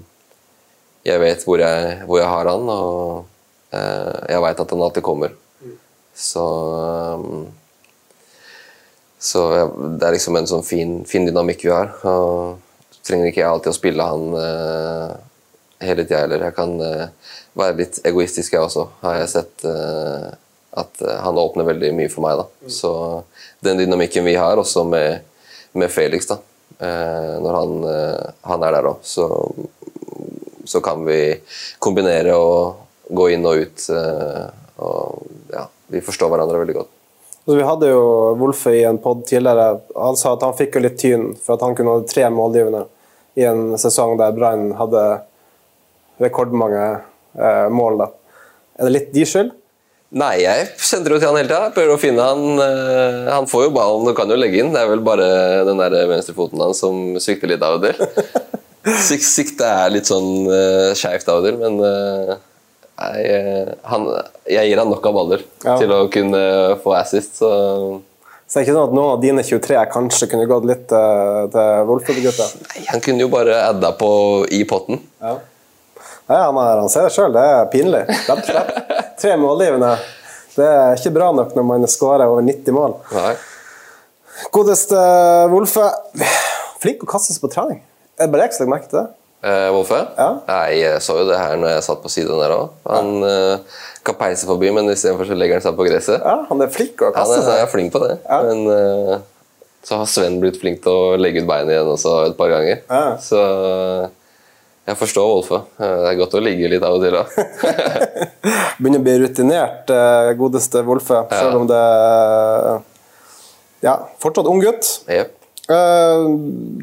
Jeg 1.07 1.21
vet 1.23 1.45
hvor 1.47 1.61
jeg, 1.63 2.01
hvor 2.09 2.19
jeg 2.19 2.27
har 2.27 2.49
han, 2.51 2.65
og 2.67 3.27
eh, 3.71 4.17
jeg 4.33 4.43
veit 4.43 4.63
at 4.65 4.73
han 4.75 4.83
alltid 4.83 5.05
kommer. 5.07 5.37
Så 6.19 6.43
eh, 6.81 7.27
Så 9.19 9.43
det 9.97 10.07
er 10.07 10.15
liksom 10.15 10.37
en 10.37 10.49
sånn 10.49 10.65
fin, 10.67 10.99
fin 11.09 11.25
dynamikk 11.27 11.65
vi 11.65 11.73
har. 11.73 11.93
Og 12.05 12.61
trenger 13.07 13.31
ikke 13.31 13.43
jeg 13.43 13.51
alltid 13.51 13.73
å 13.73 13.77
spille 13.77 14.09
han 14.09 14.35
uh, 14.35 15.13
hele 15.85 16.05
tida 16.05 16.25
heller. 16.25 16.49
Jeg 16.49 16.57
kan 16.57 16.75
uh, 16.81 17.37
være 17.57 17.79
litt 17.81 18.01
egoistisk, 18.09 18.57
jeg 18.57 18.67
også, 18.67 18.89
har 19.05 19.21
jeg 19.23 19.33
sett. 19.33 19.65
Uh, 19.65 20.35
at 20.77 21.01
han 21.25 21.39
åpner 21.41 21.65
veldig 21.65 21.95
mye 21.97 22.11
for 22.13 22.27
meg. 22.27 22.37
da. 22.37 22.69
Så 22.69 22.91
den 23.65 23.79
dynamikken 23.81 24.27
vi 24.27 24.35
har, 24.37 24.61
også 24.61 24.85
med, 24.85 25.23
med 25.73 25.89
Felix, 25.89 26.29
da. 26.29 26.37
Når 26.77 27.55
han, 27.57 27.71
han 28.45 28.67
er 28.67 28.75
der 28.75 28.89
òg, 28.91 28.99
så, 29.01 29.25
så 30.69 30.83
kan 30.85 31.01
vi 31.07 31.17
kombinere 31.81 32.35
og 32.37 33.09
gå 33.09 33.31
inn 33.33 33.49
og 33.49 33.63
ut. 33.63 33.87
og 34.85 35.49
ja, 35.55 35.65
vi 35.97 36.05
forstår 36.05 36.35
hverandre 36.35 36.61
veldig 36.61 36.77
godt. 36.83 36.93
Så 37.47 37.55
vi 37.55 37.63
hadde 37.63 37.89
jo 37.93 38.01
Wolfe 38.41 38.73
i 38.75 38.83
en 38.89 38.99
pod 38.99 39.21
tidligere. 39.29 39.77
Han 39.95 40.17
sa 40.19 40.33
at 40.35 40.43
han 40.43 40.57
fikk 40.59 40.77
jo 40.79 40.83
litt 40.83 40.97
tyn 40.99 41.29
for 41.39 41.55
at 41.55 41.63
han 41.63 41.77
kunne 41.79 41.93
ha 41.95 42.03
tre 42.11 42.25
målgivende 42.35 42.85
i 43.39 43.45
en 43.47 43.77
sesong 43.79 44.17
der 44.19 44.33
Brann 44.35 44.73
hadde 44.79 45.03
rekordmange 46.23 46.87
eh, 47.39 47.69
mål. 47.71 47.99
da. 48.03 48.09
Er 48.81 48.89
det 48.89 48.95
litt 48.97 49.13
de 49.15 49.27
skyld? 49.29 49.53
Nei, 50.17 50.37
jeg 50.45 50.69
sender 50.81 51.13
jo 51.17 51.19
til 51.21 51.29
han 51.29 51.37
hele 51.39 51.51
tida. 51.51 51.71
Prøver 51.77 51.95
å 51.97 52.01
finne 52.01 52.25
han. 52.25 52.43
eh, 52.63 53.31
Han 53.35 53.49
får 53.51 53.67
jo 53.69 53.73
ballen 53.77 54.09
og 54.11 54.17
kan 54.19 54.31
jo 54.33 54.39
legge 54.39 54.63
inn. 54.63 54.73
Det 54.75 54.83
er 54.83 54.91
vel 54.91 55.03
bare 55.07 55.27
den 55.69 55.83
der 55.83 55.97
venstrefoten 56.11 56.63
hans 56.63 56.81
som 56.83 57.17
svikter 57.23 57.51
litt 57.53 57.63
av 57.67 57.79
og 57.79 57.87
til. 57.87 58.43
Sik- 59.07 59.27
Siktet 59.27 59.67
er 59.67 59.91
litt 59.91 60.07
sånn 60.07 60.47
uh, 60.47 60.93
skeivt 60.95 61.27
av 61.33 61.41
og 61.41 61.47
til, 61.49 61.57
men 61.59 61.81
eh, 61.83 62.37
nei, 63.01 63.23
eh, 63.29 63.73
han, 63.91 64.07
jeg 64.51 64.71
gir 64.71 64.81
han 64.83 64.91
nok 64.93 65.07
av 65.11 65.17
baller 65.19 65.43
Ja. 65.65 65.77
til 65.81 65.93
å 65.93 66.03
kunne 66.13 66.43
få 66.85 66.95
assist, 66.99 67.39
så 67.43 67.51
Så 68.47 68.61
det 68.61 68.61
er 68.61 68.67
ikke 68.69 68.77
sånn 68.77 68.89
at 68.89 68.95
noen 68.95 69.13
av 69.17 69.21
dine 69.25 69.43
23 69.43 69.81
kanskje 69.91 70.29
kunne 70.31 70.47
gått 70.47 70.67
litt 70.71 70.93
uh, 70.95 71.49
til 71.51 71.87
Wolfe-gutta? 71.89 72.47
nei, 72.63 72.85
han 72.93 73.01
kunne 73.03 73.25
jo 73.25 73.29
bare 73.33 73.57
adda 73.73 73.91
på 73.99 74.11
i 74.55 74.61
potten. 74.71 75.01
Ja. 75.21 75.33
Ja, 76.29 76.39
han, 76.49 76.57
er, 76.59 76.79
han 76.85 76.89
ser 76.91 77.07
det 77.07 77.13
sjøl, 77.15 77.33
det 77.35 77.43
er 77.43 77.67
pinlig. 77.71 78.05
Rett 78.07 78.31
og 78.41 78.47
slett. 78.47 78.71
Tre 79.19 79.35
målgivende. 79.39 79.93
Det 80.57 80.67
er 80.67 80.97
ikke 80.99 81.13
bra 81.15 81.33
nok 81.35 81.53
når 81.59 81.67
man 81.69 81.85
skårer 81.91 82.27
over 82.31 82.43
90 82.47 82.75
mål. 82.75 82.97
Nei. 83.15 83.35
Godeste 84.55 84.99
Wolfe. 85.53 85.87
Flink 86.83 87.03
å 87.05 87.09
kaste 87.11 87.35
seg 87.35 87.43
på 87.45 87.51
trening. 87.53 87.83
Er 88.19 88.27
det 88.27 88.33
bare 88.35 88.47
jeg 88.47 88.57
som 88.57 88.65
legger 88.67 88.75
merke 88.75 88.91
til 88.91 88.99
det? 89.03 89.07
Eh, 89.47 89.69
Wolfe? 89.71 89.99
Ja. 90.19 90.29
Nei, 90.49 90.81
jeg 90.81 91.03
så 91.05 91.15
jo 91.21 91.27
det 91.29 91.37
her 91.39 91.55
når 91.61 91.77
jeg 91.77 91.85
satt 91.87 92.01
på 92.03 92.11
siden 92.11 92.41
der 92.43 92.55
òg. 92.57 92.73
Han 92.91 93.13
eh, 93.29 93.79
kan 94.07 94.17
peise 94.19 94.49
forbi, 94.49 94.73
men 94.75 94.91
istedenfor 94.91 95.29
så 95.31 95.37
legger 95.39 95.61
han 95.61 95.65
seg 95.65 95.77
på 95.79 95.87
gresset. 95.87 96.19
Ja, 96.25 96.41
Han 96.51 96.63
er 96.65 96.73
flink 96.75 96.99
å 97.03 97.13
Han 97.13 97.17
kaste 97.21 97.39
er, 97.39 97.47
jeg 97.53 97.63
er 97.63 97.67
seg. 97.69 97.73
flink 97.77 97.95
på 97.95 98.03
det. 98.03 98.17
Ja. 98.27 98.41
Men 98.49 98.67
eh, 98.75 99.17
så 99.87 100.01
har 100.01 100.09
Sven 100.11 100.41
blitt 100.43 100.59
flink 100.59 100.81
til 100.83 100.91
å 100.91 101.15
legge 101.21 101.45
ut 101.45 101.47
beinet 101.47 101.77
igjen 101.77 101.93
også 101.93 102.17
et 102.27 102.35
par 102.39 102.51
ganger. 102.51 102.81
Ja. 102.91 103.05
Så 103.23 103.39
jeg 104.87 104.99
forstår 104.99 105.29
Wolfe. 105.31 105.61
Eh, 105.79 105.95
Det 106.03 106.11
er 106.11 106.19
godt 106.25 106.35
å 106.39 106.43
ligge 106.43 106.73
litt 106.73 106.83
av 106.87 106.99
og 106.99 107.07
til. 107.07 107.15
òg. 107.21 107.31
Begynner 108.83 108.99
å 108.99 109.07
bli 109.07 109.15
rutinert, 109.23 109.95
eh, 109.95 110.33
godeste 110.39 110.83
Wolfe. 110.87 111.23
Selv 111.31 111.61
om 111.63 111.71
det 111.71 111.79
er 111.79 112.83
Ja, 113.87 113.95
fortsatt 114.23 114.49
ung 114.51 114.59
gutt. 114.65 114.89
Jep. 115.07 115.36
Eh, 115.73 116.27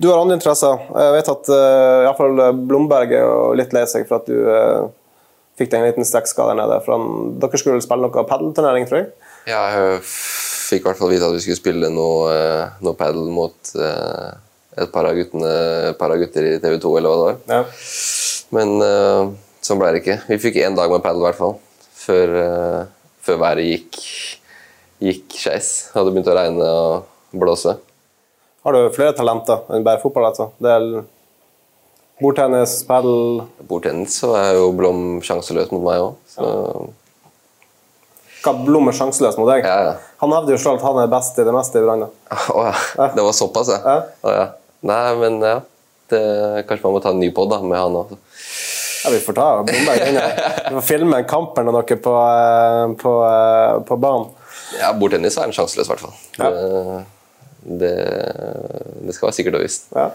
Du 0.01 0.09
har 0.09 0.19
andre 0.19 0.35
interesser. 0.35 0.81
Jeg 0.91 1.15
vet 1.15 1.31
at 1.31 1.49
uh, 1.53 2.03
iallfall 2.03 2.41
Blomberg 2.67 3.13
er 3.15 3.23
jo 3.23 3.53
litt 3.55 3.71
lei 3.75 3.85
seg 3.87 4.07
for 4.09 4.19
at 4.19 4.27
du 4.27 4.35
uh, 4.43 4.89
fikk 5.59 5.71
deg 5.71 5.79
en 5.79 5.87
liten 5.91 6.07
strekkskade 6.07 6.55
nede. 6.59 6.79
For 6.85 6.97
han, 6.97 7.35
dere 7.41 7.61
skulle 7.61 7.83
spille 7.83 8.07
noe 8.07 8.25
padelturnering, 8.29 8.87
tror 8.89 9.03
jeg? 9.03 9.11
Ja, 9.49 9.61
jeg 9.75 10.01
fikk 10.03 10.83
i 10.83 10.87
hvert 10.89 10.99
fall 10.99 11.11
vite 11.13 11.27
at 11.27 11.35
vi 11.35 11.43
skulle 11.43 11.59
spille 11.59 11.89
noe, 11.93 12.31
eh, 12.33 12.75
noe 12.85 12.97
padel 12.97 13.27
mot 13.33 13.73
uh, 13.77 14.31
et 14.73 14.89
par 14.93 15.05
av, 15.05 15.17
guttene, 15.17 15.93
par 15.99 16.13
av 16.15 16.21
gutter 16.21 16.47
i 16.49 16.59
TV 16.63 16.79
2, 16.81 16.93
eller 16.99 17.11
hva 17.11 17.19
det 17.19 17.27
var. 17.27 17.41
Ja. 17.59 17.61
Men 18.57 18.73
uh, 18.81 19.33
sånn 19.63 19.81
ble 19.81 19.91
det 19.93 20.03
ikke. 20.03 20.19
Vi 20.31 20.39
fikk 20.47 20.61
én 20.63 20.77
dag 20.77 20.91
med 20.91 21.03
padel, 21.05 21.21
i 21.21 21.27
hvert 21.29 21.39
fall. 21.39 21.57
Før, 22.03 22.33
eh, 22.35 22.79
før 23.23 23.37
været 23.39 23.67
gikk, 23.69 23.99
gikk 25.03 25.37
skeis. 25.39 25.69
Hadde 25.93 26.11
begynt 26.11 26.27
å 26.27 26.35
regne 26.35 26.67
og 26.67 27.37
blåse. 27.39 27.77
Har 28.63 28.75
du 28.75 28.93
flere 28.95 29.13
talenter 29.17 29.65
enn 29.75 29.83
bare 29.85 29.99
fotball? 30.01 30.29
altså? 30.29 30.49
Det 30.63 30.71
er 30.71 31.03
bordtennis, 32.23 32.77
padel 32.87 33.41
Bordtennis 33.67 34.19
så 34.21 34.29
er 34.39 34.53
jo 34.59 34.69
Blom 34.77 35.19
sjanseløs 35.25 35.71
mot 35.73 35.83
meg 35.83 36.03
òg. 36.05 36.13
Så 36.31 36.47
Hva 38.43 38.53
Blom 38.63 38.87
er 38.91 38.95
sjanseløs 38.97 39.37
mot 39.39 39.49
deg? 39.51 39.67
ja, 39.67 39.77
ja. 39.89 39.93
Han 40.23 40.31
hevder 40.35 40.55
jo 40.55 40.61
selv 40.63 40.79
at 40.79 40.85
han 40.87 41.01
er 41.03 41.11
best 41.11 41.39
i 41.39 41.43
det 41.47 41.53
meste 41.55 41.79
i 41.79 41.83
Brann. 41.83 42.05
da. 42.05 42.37
Å 42.55 42.65
ja. 42.69 42.73
Det 43.15 43.25
var 43.27 43.35
såpass, 43.35 43.71
ja. 43.73 43.79
Ja. 43.83 43.95
Å, 44.23 44.35
ja. 44.37 44.45
Nei, 44.87 45.01
men 45.19 45.39
ja. 45.43 45.57
Det, 46.11 46.19
kanskje 46.69 46.85
man 46.85 46.95
må 46.97 47.01
ta 47.03 47.11
en 47.11 47.19
ny 47.23 47.29
pod 47.35 47.51
med 47.63 47.79
han 47.79 47.95
òg. 47.99 48.13
Ja, 49.03 49.11
Vi 49.11 49.19
får 49.23 49.35
ta 49.35 49.47
Blomberg 49.67 50.05
inn. 50.07 50.19
Vi 50.69 50.73
får 50.77 50.85
filme 50.87 51.19
en 51.19 51.27
kamp 51.27 51.57
eller 51.59 51.75
noe 51.75 51.97
på, 52.07 52.13
eh, 52.19 52.85
på, 53.03 53.13
eh, 53.27 53.75
på 53.87 53.97
banen. 53.99 54.29
Ja, 54.79 54.93
bordtennis 54.95 55.35
er 55.37 55.49
en 55.49 55.55
sjanseløs, 55.55 55.87
i 55.87 55.91
hvert 55.91 56.03
fall. 56.05 56.15
Ja. 56.39 56.51
Det, 56.51 57.03
det, 57.63 57.93
det 59.07 59.15
skal 59.15 59.29
være 59.29 59.37
sikkert 59.39 59.57
og 59.59 59.63
visst. 59.65 59.89
Ja. 59.95 60.09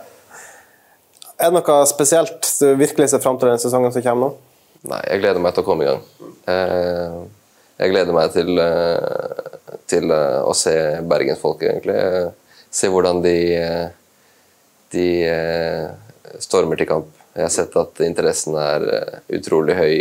Er 1.39 1.53
det 1.53 1.61
noe 1.61 1.81
spesielt 1.87 2.49
du 2.59 2.73
virkelig 2.81 3.13
ser 3.13 3.23
fram 3.23 3.39
til 3.39 3.51
den 3.53 3.61
sesongen 3.63 3.93
som 3.95 4.03
kommer 4.03 4.29
nå? 4.29 4.31
Nei, 4.91 5.01
jeg 5.11 5.23
gleder 5.23 5.43
meg 5.43 5.55
til 5.55 5.65
å 5.65 5.67
komme 5.67 5.85
i 5.85 5.91
gang. 5.91 6.03
Eh, 6.51 7.19
Jeg 7.79 7.93
gleder 7.93 8.15
meg 8.15 8.33
til, 8.35 8.59
eh, 8.59 9.51
til 9.87 10.11
eh, 10.11 10.41
å 10.43 10.55
se 10.59 10.73
bergensfolket, 11.07 11.69
egentlig. 11.77 12.33
Se 12.75 12.91
hvordan 12.91 13.21
de, 13.23 13.35
de 14.91 15.05
stormer 16.43 16.77
til 16.81 16.89
kamp. 16.91 17.13
Jeg 17.39 17.45
har 17.47 17.53
sett 17.55 17.77
at 17.79 18.03
interessen 18.03 18.57
er 18.59 18.85
utrolig 19.39 19.77
høy. 19.79 19.95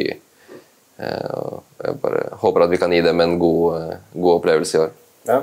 Jeg 0.98 2.00
bare 2.02 2.24
håper 2.42 2.66
at 2.66 2.74
vi 2.74 2.80
kan 2.82 2.92
gi 2.92 3.04
dem 3.06 3.22
en 3.22 3.38
god, 3.40 3.94
god 4.18 4.40
opplevelse 4.40 4.74
i 4.74 4.82
år. 4.88 4.92
Ja. 5.30 5.40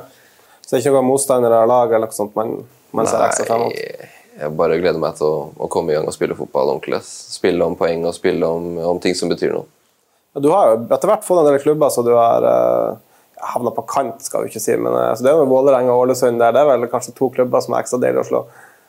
Så 0.64 0.70
det 0.72 0.78
er 0.78 0.86
ikke 0.86 0.96
noen 0.96 1.10
motstandere 1.12 1.60
av 1.60 1.68
lag 1.68 1.92
eller 1.92 2.08
noe 2.08 2.16
sånt 2.16 2.36
man, 2.38 2.56
man 2.96 3.08
ser 3.10 3.20
ekstra 3.26 3.44
frem 3.50 3.66
mot? 3.66 4.10
Jeg 4.34 4.50
bare 4.58 4.80
gleder 4.80 4.98
meg 4.98 5.14
til 5.18 5.28
å, 5.28 5.34
å 5.54 5.68
komme 5.70 5.92
i 5.92 5.94
gang 5.94 6.08
og 6.10 6.14
spille 6.16 6.34
fotball 6.34 6.72
ordentlig. 6.72 6.98
Spille 7.06 7.66
om 7.68 7.76
poeng 7.78 8.02
og 8.08 8.16
spille 8.16 8.48
om, 8.48 8.72
om 8.82 9.00
ting 9.02 9.14
som 9.14 9.30
betyr 9.30 9.52
noe. 9.54 9.68
Du 10.42 10.48
har 10.50 10.72
jo 10.72 10.78
etter 10.88 11.10
hvert 11.10 11.26
fått 11.26 11.44
en 11.44 11.52
del 11.52 11.60
klubber, 11.62 11.92
så 11.94 12.02
du 12.02 12.10
har 12.16 12.42
uh, 12.42 12.96
havna 13.52 13.70
på 13.76 13.84
kant, 13.86 14.24
skal 14.24 14.42
vi 14.42 14.50
ikke 14.50 14.62
si. 14.64 14.74
Men 14.74 14.96
uh, 14.96 15.12
så 15.14 15.22
det 15.22 15.30
er 15.30 15.38
jo 15.38 15.46
Vålerenga 15.52 15.94
og 15.94 16.08
Ålesund 16.08 16.42
der. 16.42 16.56
Det 16.56 16.64
er 16.64 16.70
vel 16.72 16.88
kanskje 16.90 17.14
to 17.14 17.28
klubber 17.36 17.62
som 17.62 17.76
er 17.76 17.84
ekstra 17.84 18.00
deilig 18.02 18.24
å 18.24 18.26
slå? 18.32 18.42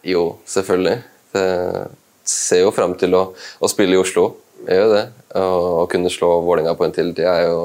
Jo, 0.06 0.24
selvfølgelig. 0.50 0.98
Det 1.36 1.46
ser 2.26 2.64
jo 2.64 2.74
frem 2.74 2.96
til 2.98 3.14
å, 3.20 3.28
å 3.62 3.70
spille 3.70 4.00
i 4.00 4.02
Oslo. 4.02 4.32
Jeg 4.66 4.82
gjør 4.82 4.96
det. 4.96 5.06
Å 5.38 5.86
kunne 5.92 6.14
slå 6.14 6.32
Vålerenga 6.48 6.74
på 6.80 6.88
en 6.88 6.96
til, 6.96 7.14
det 7.14 7.30
er 7.30 7.52
jo, 7.52 7.60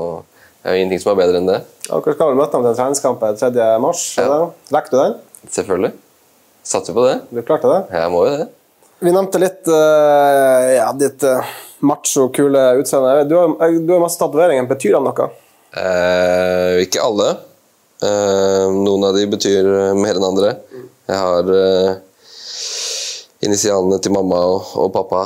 er 0.60 0.74
jo 0.74 0.82
ingenting 0.82 1.00
som 1.00 1.14
er 1.14 1.22
bedre 1.22 1.40
enn 1.40 1.48
det. 1.48 1.62
Dere 1.90 2.14
skal 2.14 2.28
vel 2.30 2.38
møte 2.38 2.54
dem 2.54 2.62
til 2.62 2.70
en 2.70 2.78
treningskamp 2.78 3.22
3. 3.40 3.50
mars? 3.82 4.04
Ja. 4.20 4.38
Rekker 4.70 4.94
du 4.94 4.98
den? 5.00 5.16
Selvfølgelig. 5.50 5.90
Satser 6.70 6.94
på 6.94 7.02
det. 7.08 7.16
Du 7.34 7.40
klarte 7.42 7.70
det? 7.72 7.80
Jeg 7.98 8.12
må 8.12 8.20
jo 8.28 8.34
det. 8.36 8.46
Vi 9.00 9.12
nevnte 9.16 9.40
litt 9.40 9.66
uh, 9.72 10.66
ja, 10.70 10.90
ditt 10.94 11.24
uh, 11.26 11.46
macho, 11.82 12.28
kule 12.36 12.62
utseende. 12.78 13.24
Du 13.26 13.34
har, 13.40 13.72
du 13.80 13.90
har 13.94 14.02
masse 14.02 14.20
tatoveringer. 14.20 14.68
Betyr 14.70 14.98
de 14.98 15.00
noe? 15.02 15.30
Eh, 15.70 16.82
ikke 16.84 17.02
alle. 17.02 17.30
Eh, 18.02 18.66
noen 18.74 19.08
av 19.08 19.16
de 19.16 19.24
betyr 19.30 19.70
mer 19.98 20.20
enn 20.20 20.28
andre. 20.28 20.52
Jeg 21.10 21.18
har 21.18 21.50
eh, 21.56 21.90
initialene 23.48 23.98
til 24.02 24.14
mamma 24.14 24.44
og, 24.52 24.76
og 24.84 24.92
pappa. 24.94 25.24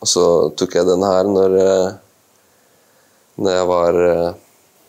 Og 0.00 0.10
så 0.10 0.26
tok 0.58 0.74
jeg 0.78 0.88
den 0.88 1.04
her 1.06 1.30
når, 1.30 1.54
når 3.40 3.56
jeg 3.60 3.68
var 3.70 4.00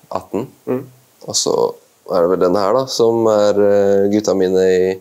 18. 0.09 0.47
Mm. 0.67 0.85
Og 1.27 1.35
så 1.37 1.55
er 2.13 2.23
det 2.23 2.31
vel 2.31 2.45
denne 2.45 2.61
her, 2.63 2.77
da, 2.77 2.85
som 2.91 3.27
er 3.31 3.59
gutta 4.13 4.35
mine 4.37 4.63
i, 4.71 4.93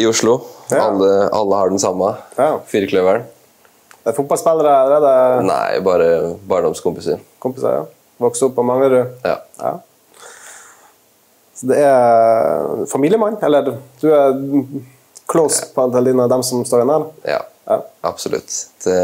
i 0.00 0.06
Oslo. 0.08 0.38
Ja. 0.70 0.86
Alle, 0.86 1.12
alle, 1.34 1.58
har 1.58 1.72
den 1.72 1.82
samme. 1.82 2.14
Ja. 2.38 2.54
Firkløveren. 2.70 3.26
Det 4.00 4.12
er 4.12 4.16
fotballspillere? 4.16 4.74
Er 4.86 5.04
det 5.04 5.14
Nei, 5.48 5.80
bare 5.84 6.10
barndomskompiser. 6.48 7.20
Kompiser, 7.42 7.82
ja. 7.82 7.86
Vokste 8.20 8.48
opp 8.48 8.56
på 8.56 8.64
Manglerud? 8.64 9.16
Ja. 9.24 9.36
ja. 9.60 9.74
Så 11.56 11.68
det 11.68 11.80
er 11.84 12.86
familiemann? 12.88 13.36
Eller 13.44 13.74
du 14.00 14.06
er 14.12 14.38
close 15.28 15.66
ja. 15.66 15.72
på 15.74 15.84
av 15.84 16.28
dem 16.32 16.42
som 16.46 16.64
står 16.64 16.86
her? 16.88 17.04
Ja, 17.28 17.40
ja. 17.68 17.80
absolutt. 18.08 18.52
Det, 18.84 18.96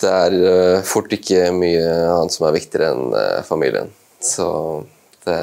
det, 0.00 0.10
er 0.10 0.36
eh, 0.38 0.82
fort 0.86 1.12
ikke 1.14 1.50
mye 1.54 1.84
annet 2.10 2.34
som 2.34 2.48
er 2.48 2.56
viktigere 2.56 2.90
enn 2.94 3.14
eh, 3.18 3.42
familien. 3.46 3.90
Så 4.24 4.46
det, 5.26 5.36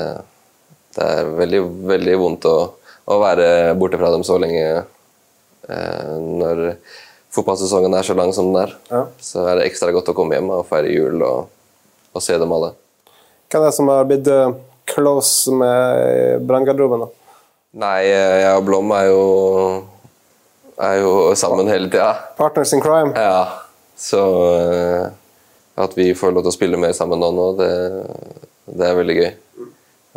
det 0.98 1.06
er 1.06 1.32
veldig, 1.38 1.62
veldig 1.92 2.18
vondt 2.22 2.50
å, 2.50 2.58
å, 3.06 3.20
være 3.22 3.76
borte 3.80 4.00
fra 4.02 4.12
dem 4.14 4.26
så 4.28 4.40
lenge 4.42 4.66
eh, 4.82 6.12
når 6.18 6.66
fotballsesongen 7.32 7.96
er 7.96 8.08
så 8.08 8.18
lang 8.18 8.34
som 8.36 8.52
den 8.52 8.66
er. 8.66 8.76
Ja. 8.92 9.06
Så 9.24 9.46
er 9.46 9.60
det 9.60 9.70
ekstra 9.70 9.94
godt 9.96 10.12
å 10.12 10.18
komme 10.18 10.38
hjem 10.38 10.52
og 10.58 10.68
feire 10.70 10.92
jul 10.92 11.24
og, 11.24 11.48
og 12.12 12.26
se 12.26 12.36
dem 12.42 12.52
alle. 12.52 12.74
Hva 13.52 13.62
er 13.62 13.68
det 13.68 13.74
som 13.76 13.90
har 13.92 14.06
blitt 14.08 14.30
close 14.92 15.56
med 15.56 16.44
branngarderoben? 16.48 17.08
Nei, 17.80 18.04
jeg 18.04 18.52
og 18.58 18.66
Blom 18.68 18.92
er 18.92 19.08
jo, 19.08 19.26
er 20.76 20.98
jo 21.00 21.12
sammen 21.40 21.72
hele 21.72 21.88
tida. 21.88 22.14
Partners 22.40 22.74
in 22.76 22.84
crime? 22.84 23.14
Ja. 23.16 23.61
Så 24.02 24.22
uh, 24.58 25.12
at 25.82 25.98
vi 25.98 26.12
får 26.18 26.34
lov 26.34 26.46
til 26.46 26.52
å 26.52 26.56
spille 26.56 26.80
mer 26.82 26.96
sammen 26.98 27.22
nå, 27.22 27.30
nå 27.38 27.48
det, 27.60 27.72
det, 28.66 28.88
er 28.88 28.98
veldig 28.98 29.18
gøy. 29.20 29.30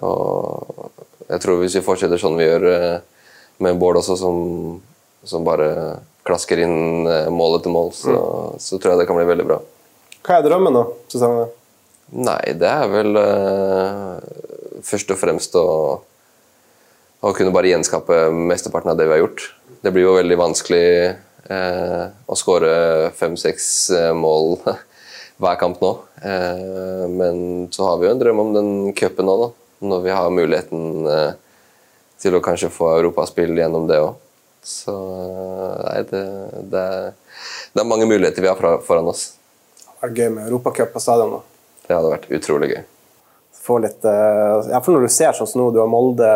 Og 0.09 0.89
jeg 1.29 1.43
tror 1.45 1.61
hvis 1.61 1.77
vi 1.79 1.85
fortsetter 1.85 2.21
sånn 2.21 2.39
vi 2.41 2.49
gjør 2.49 2.67
uh, 2.73 2.97
med 3.63 3.79
Bård 3.79 4.01
også, 4.01 4.17
som, 4.19 4.81
som 5.25 5.45
bare 5.47 5.69
klasker 6.25 6.63
inn 6.65 7.07
eh, 7.07 7.29
mål 7.33 7.59
etter 7.59 7.73
mål, 7.73 7.93
så, 7.95 8.15
mm. 8.15 8.63
så, 8.65 8.79
tror 8.81 8.95
jeg 8.95 9.03
det 9.03 9.07
kan 9.11 9.19
bli 9.19 9.29
veldig 9.29 9.47
bra. 9.47 9.61
Hva 10.25 10.39
er 10.39 10.47
drømmen, 10.47 10.75
da? 10.75 10.85
Susanne? 11.13 11.45
Nei, 12.15 12.41
det 12.57 12.69
er 12.69 12.89
vel 12.93 13.19
uh, 13.21 14.17
først 14.85 15.13
og 15.13 15.21
fremst 15.21 15.55
å, 15.61 15.67
å 17.21 17.33
kunne 17.37 17.53
bare 17.55 17.71
gjenskape 17.73 18.27
mesteparten 18.33 18.93
av 18.93 18.99
det 18.99 19.07
vi 19.09 19.17
har 19.17 19.23
gjort. 19.23 19.47
Det 19.85 19.93
blir 19.93 20.07
jo 20.07 20.17
veldig 20.17 20.41
vanskelig 20.41 20.85
å 21.45 22.37
skåre 22.39 23.11
fem-seks 23.19 23.67
mål 24.17 24.55
hver 25.43 25.59
kamp 25.61 25.83
nå. 25.83 25.91
Uh, 26.25 27.05
men 27.13 27.67
så 27.75 27.91
har 27.91 27.99
vi 28.01 28.09
jo 28.09 28.15
en 28.15 28.23
drøm 28.23 28.41
om 28.41 28.53
den 28.55 28.71
cupen 28.97 29.29
nå, 29.29 29.35
da. 29.43 29.51
Når 29.85 30.05
vi 30.07 30.15
har 30.17 30.33
muligheten 30.33 31.05
til 32.23 32.37
å 32.39 32.43
kanskje 32.45 32.73
få 32.73 32.95
europaspill 32.99 33.53
gjennom 33.59 33.89
det 33.91 34.01
òg. 34.01 34.15
Så 34.65 34.95
nei, 35.85 35.99
det, 36.09 36.23
det, 36.73 36.85
det, 37.75 37.83
er, 37.83 37.85
mange 37.85 38.09
muligheter 38.09 38.41
vi 38.41 38.49
har 38.49 38.81
foran 38.87 39.11
oss. 39.13 39.35
Det 39.77 39.85
hadde 39.85 40.07
vært 40.07 40.21
gøy 40.23 40.31
med 40.33 40.47
Europacup 40.49 40.95
på 40.95 41.03
stadion. 41.05 41.35
da. 41.37 41.43
Det 41.85 41.93
hadde 41.99 42.13
vært 42.15 42.31
utrolig 42.39 42.71
gøy. 42.73 42.83
Få 43.65 43.77
litt, 43.85 44.05
ja, 44.05 44.81
for 44.81 44.93
Når 44.93 45.05
du 45.05 45.13
ser 45.13 45.37
sånn 45.37 45.49
som 45.49 45.61
nå, 45.61 45.69
du 45.73 45.83
har 45.83 45.91
Molde, 45.91 46.31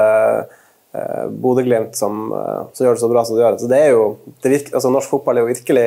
uh, 0.99 1.29
Bodø-Glimt 1.31 1.95
som, 1.99 2.27
uh, 2.35 2.67
som, 2.75 2.85
gjør 2.85 2.99
det 2.99 3.05
så 3.05 3.13
bra 3.13 3.23
som 3.25 3.39
de 3.39 3.45
gjør. 3.45 3.61
Så 3.63 3.71
det 3.71 3.79
er 3.87 3.95
jo, 3.95 4.03
det 4.43 4.53
virke, 4.57 4.75
altså, 4.75 4.91
Norsk 4.93 5.15
fotball 5.15 5.39
er 5.39 5.47
jo 5.47 5.53
virkelig 5.53 5.87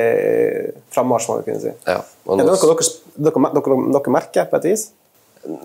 frammarsj, 0.96 1.30
må 1.30 1.42
vi 1.42 1.50
kunne 1.52 1.64
si. 1.66 1.76
Ja, 1.86 2.00
er 2.00 2.42
det 2.42 2.48
noe 2.48 2.58
dere, 2.58 2.90
dere, 3.28 3.54
dere, 3.60 3.80
dere 3.98 4.16
merker 4.18 4.50
på 4.50 4.62
et 4.62 4.72
vis? 4.72 4.88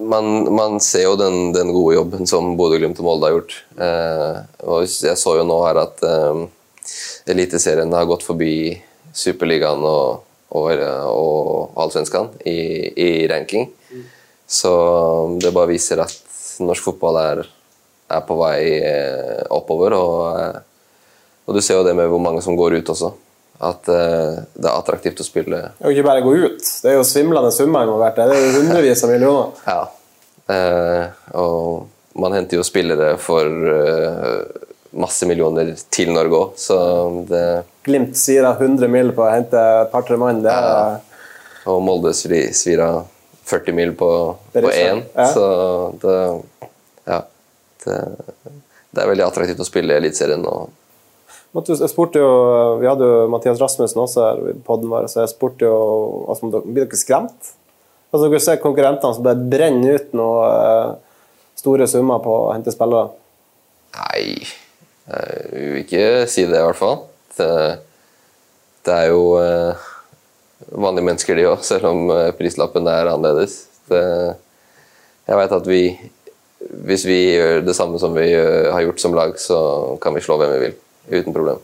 Man, 0.01 0.55
man, 0.55 0.79
ser 0.81 1.05
jo 1.05 1.17
den, 1.21 1.53
den, 1.53 1.71
gode 1.75 1.99
jobben 1.99 2.29
som 2.29 2.55
Bodø-Glimt 2.57 3.01
og 3.03 3.07
Molde 3.07 3.29
har 3.29 3.35
gjort. 3.35 3.57
Eh, 3.77 4.39
og 4.65 4.87
jeg 4.89 5.19
så 5.21 5.35
jo 5.37 5.45
nå 5.45 5.59
her 5.67 5.83
at 5.83 6.01
eh, 6.07 6.45
Eliteserien 7.35 7.93
har 7.93 8.09
gått 8.09 8.25
forbi 8.25 8.73
Superligaen 9.17 9.85
og, 9.85 10.23
og, 10.57 10.71
og 10.81 11.77
Allsvenskan 11.83 12.31
i, 12.49 12.57
i, 12.89 13.11
ranking. 13.29 13.69
Så 14.49 14.73
det 15.43 15.53
bare 15.53 15.75
viser 15.75 16.01
at 16.07 16.17
norsk 16.65 16.89
fotball 16.89 17.21
er, 17.21 17.45
er 18.09 18.25
på 18.27 18.37
vei 18.41 18.61
eh, 18.79 19.45
oppover. 19.55 19.97
Og, 19.99 20.41
eh, 20.41 20.59
og, 21.47 21.55
du 21.57 21.63
ser 21.63 21.81
jo 21.81 21.87
det 21.87 21.97
med 21.99 22.11
hvor 22.13 22.23
mange 22.23 22.43
som 22.45 22.59
går 22.59 22.81
ut 22.81 22.93
også. 22.95 23.13
At 23.57 23.89
uh, 23.89 24.37
det 24.53 24.67
er 24.69 24.75
attraktivt 24.75 25.23
å 25.23 25.25
spille. 25.25 25.59
Og 25.81 25.89
ikke 25.89 26.05
bare 26.05 26.21
gå 26.21 26.35
ut. 26.43 26.61
Det 26.61 26.91
er 26.91 26.99
jo 26.99 27.07
svimlende 27.09 27.49
summer 27.57 27.87
involvert. 27.87 28.19
Det 28.19 28.35
er 28.35 28.43
jo 28.43 28.59
hundrevis 28.59 29.05
av 29.07 29.15
millioner. 29.15 29.55
Ja. 29.73 29.85
Og 31.41 32.21
man 32.21 32.37
henter 32.37 32.61
jo 32.61 32.67
spillere 32.67 33.17
for 33.19 33.49
masse 34.97 35.27
millioner 35.27 35.73
til 35.91 36.13
Norge 36.15 36.39
òg, 36.39 36.53
så 36.61 36.77
det 37.27 37.43
Glimt 37.87 38.15
svir 38.19 38.47
av 38.47 38.61
100 38.63 38.91
mil 38.91 39.11
på 39.17 39.25
å 39.25 39.33
hente 39.33 39.59
et 39.59 39.91
par-tre 39.93 40.19
mann. 40.21 40.41
Det 40.45 40.53
er... 40.53 40.69
Ja. 40.69 41.17
Og 41.71 41.83
Molde 41.83 42.13
svir 42.15 42.83
av 42.83 43.09
40 43.47 43.75
mil 43.75 43.93
på 43.99 44.11
én, 44.55 45.03
ja. 45.15 45.27
så 45.33 45.47
det 46.03 46.19
Ja. 47.07 47.21
Det, 47.87 48.01
det, 48.91 49.03
er 49.03 49.11
veldig 49.13 49.27
attraktivt 49.27 49.63
å 49.63 49.69
spille 49.69 49.97
Eliteserien 50.01 50.43
nå. 50.43 50.57
Jeg 51.57 51.89
spurte 51.89 52.21
jo, 52.21 52.33
Vi 52.83 52.89
hadde 52.89 53.07
jo 53.07 53.21
Mathias 53.33 53.61
Rasmussen 53.63 54.03
også 54.03 54.25
her 54.27 54.43
i 54.51 54.57
poden 54.67 54.91
vår, 54.93 55.07
så 55.09 55.23
jeg 55.23 55.33
spurte 55.33 55.69
jo 55.69 55.79
altså, 56.29 56.51
Blir 56.59 56.85
dere 56.85 57.01
skremt? 57.01 57.53
Altså, 58.11 58.27
dere 58.27 58.43
ser 58.43 58.63
konkurrentene 58.63 59.17
som 59.17 59.25
bare 59.25 59.49
brenner 59.53 59.99
ut 59.99 60.13
noe 60.17 60.51
eh, 60.53 60.93
store 61.59 61.89
summer 61.91 62.21
på 62.25 62.35
å 62.45 62.53
hente 62.53 62.75
spillere. 62.75 63.11
Nei, 63.97 64.47
jeg 65.09 65.51
vil 65.53 65.81
ikke 65.83 66.07
si 66.31 66.45
det, 66.47 66.61
i 66.61 66.67
hvert 66.69 66.79
fall. 66.79 67.01
Det, 67.37 67.51
det 68.87 68.95
er 68.95 69.11
jo 69.11 69.23
eh, 69.41 69.89
vanlige 70.77 71.09
mennesker, 71.09 71.41
de 71.41 71.49
òg, 71.51 71.65
selv 71.67 71.91
om 71.91 72.13
prislappen 72.39 72.89
er 72.93 73.11
annerledes. 73.11 73.59
Det, 73.91 74.05
jeg 75.27 75.41
vet 75.41 75.57
at 75.59 75.67
vi 75.67 75.83
Hvis 76.87 77.07
vi 77.07 77.19
gjør 77.37 77.63
det 77.67 77.77
samme 77.77 78.01
som 78.03 78.15
vi 78.17 78.29
uh, 78.35 78.73
har 78.73 78.87
gjort 78.87 79.03
som 79.03 79.15
lag, 79.17 79.37
så 79.41 79.59
kan 80.03 80.17
vi 80.17 80.25
slå 80.25 80.39
hvem 80.41 80.57
vi 80.57 80.65
vil. 80.65 80.75
Uten 81.13 81.35
problem. 81.35 81.63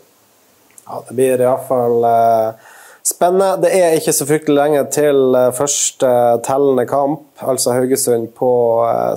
Ja, 0.87 1.01
det 1.09 1.17
blir 1.17 1.41
iallfall 1.41 2.05
eh, 2.05 2.71
spennende. 3.07 3.63
Det 3.65 3.71
er 3.75 3.97
ikke 3.97 4.15
så 4.15 4.27
fryktelig 4.29 4.59
lenge 4.59 4.83
til 4.95 5.37
første 5.57 6.11
tellende 6.47 6.85
kamp, 6.91 7.23
altså 7.39 7.75
Haugesund 7.75 8.29
på 8.39 8.51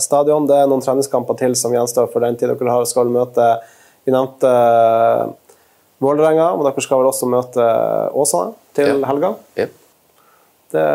stadion. 0.02 0.48
Det 0.50 0.58
er 0.58 0.70
noen 0.70 0.86
treningskamper 0.86 1.38
til 1.42 1.58
som 1.58 1.74
gjenstår 1.76 2.10
for 2.14 2.26
den 2.26 2.38
tid 2.40 2.54
dere 2.54 2.74
har 2.74 2.86
skal 2.90 3.12
møte 3.14 3.50
vi 4.06 4.14
nevnte 4.14 4.52
Vålerenga, 6.04 6.52
men 6.56 6.68
dere 6.68 6.84
skal 6.84 7.02
vel 7.02 7.10
også 7.10 7.28
møte 7.32 7.66
Åsane 8.14 8.54
til 8.78 9.02
ja. 9.02 9.10
helga. 9.10 9.32
Ja. 9.58 9.68
Det 10.76 10.88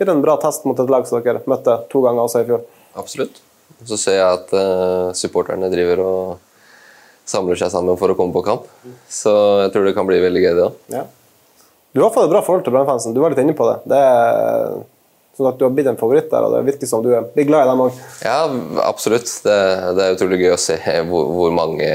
blir 0.00 0.10
en 0.10 0.22
bra 0.24 0.34
test 0.42 0.66
mot 0.66 0.78
et 0.80 0.90
lag 0.90 1.06
som 1.06 1.22
dere 1.22 1.44
møtte 1.50 1.76
to 1.92 2.02
ganger 2.02 2.26
også 2.26 2.42
i 2.42 2.48
fjor. 2.48 2.64
Absolutt. 2.98 3.38
Så 3.84 3.98
ser 4.00 4.18
jeg 4.18 4.38
at 4.38 4.54
uh, 4.56 5.12
supporterne 5.16 5.68
driver 5.72 6.02
og 6.04 7.28
samler 7.28 7.58
seg 7.58 7.72
sammen 7.72 7.98
for 8.00 8.12
å 8.12 8.16
komme 8.18 8.34
på 8.36 8.44
kamp. 8.46 8.66
Så 9.10 9.32
jeg 9.64 9.74
tror 9.74 9.86
det 9.88 9.94
kan 9.96 10.08
bli 10.08 10.22
veldig 10.22 10.42
gøy, 10.44 10.54
det 10.56 10.66
òg. 10.68 10.80
Ja. 10.94 11.04
Du 11.94 12.02
har 12.02 12.10
fått 12.10 12.26
et 12.26 12.32
bra 12.32 12.42
forhold 12.42 12.64
til 12.66 12.74
Brannfansen. 12.74 13.14
Du 13.14 13.22
var 13.22 13.32
litt 13.32 13.40
inne 13.40 13.54
på 13.56 13.68
det. 13.68 13.76
Det 13.92 14.00
er, 14.02 14.82
Sånn 15.34 15.48
at 15.50 15.56
du 15.58 15.64
har 15.66 15.72
blitt 15.74 15.88
en 15.90 15.98
favoritt 15.98 16.28
der, 16.30 16.44
og 16.46 16.52
det 16.54 16.60
virker 16.68 16.86
som 16.86 17.00
du 17.02 17.08
er 17.10 17.24
blir 17.34 17.48
glad 17.48 17.66
i 17.66 17.70
dem 17.72 17.80
òg. 17.82 17.96
Ja, 18.22 18.36
absolutt. 18.86 19.26
Det, 19.42 19.56
det, 19.96 20.04
er 20.04 20.14
utrolig 20.14 20.38
gøy 20.44 20.52
å 20.54 20.60
se 20.62 20.76
hvor, 21.08 21.26
hvor, 21.34 21.50
mange, 21.54 21.88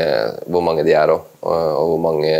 hvor 0.43 0.65
mange, 0.65 0.83
de 0.83 0.91
er, 0.91 1.13
og, 1.13 1.29
og, 1.47 1.93
hvor 1.93 2.01
mange 2.03 2.33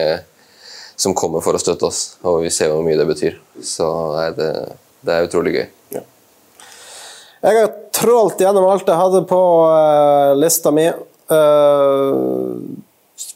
som 1.00 1.16
kommer 1.16 1.44
for 1.46 1.56
å 1.56 1.62
støtte 1.62 1.88
oss. 1.88 2.02
Og 2.28 2.42
vi 2.44 2.52
ser 2.52 2.74
hvor 2.74 2.84
mye 2.84 3.00
det 3.00 3.08
betyr. 3.08 3.40
Så 3.64 3.88
det, 4.36 4.50
det 5.08 5.16
er 5.16 5.30
utrolig 5.30 5.56
gøy. 5.56 5.66
Ja. 5.96 6.04
Jeg 7.40 7.56
har 7.56 7.70
trålt 7.96 8.42
gjennom 8.44 8.68
alt 8.68 8.90
jeg 8.90 9.00
hadde 9.00 9.22
på 9.30 9.40
uh, 9.64 10.36
lista 10.36 10.74
mi. 10.76 10.90
Uh, 11.32 12.60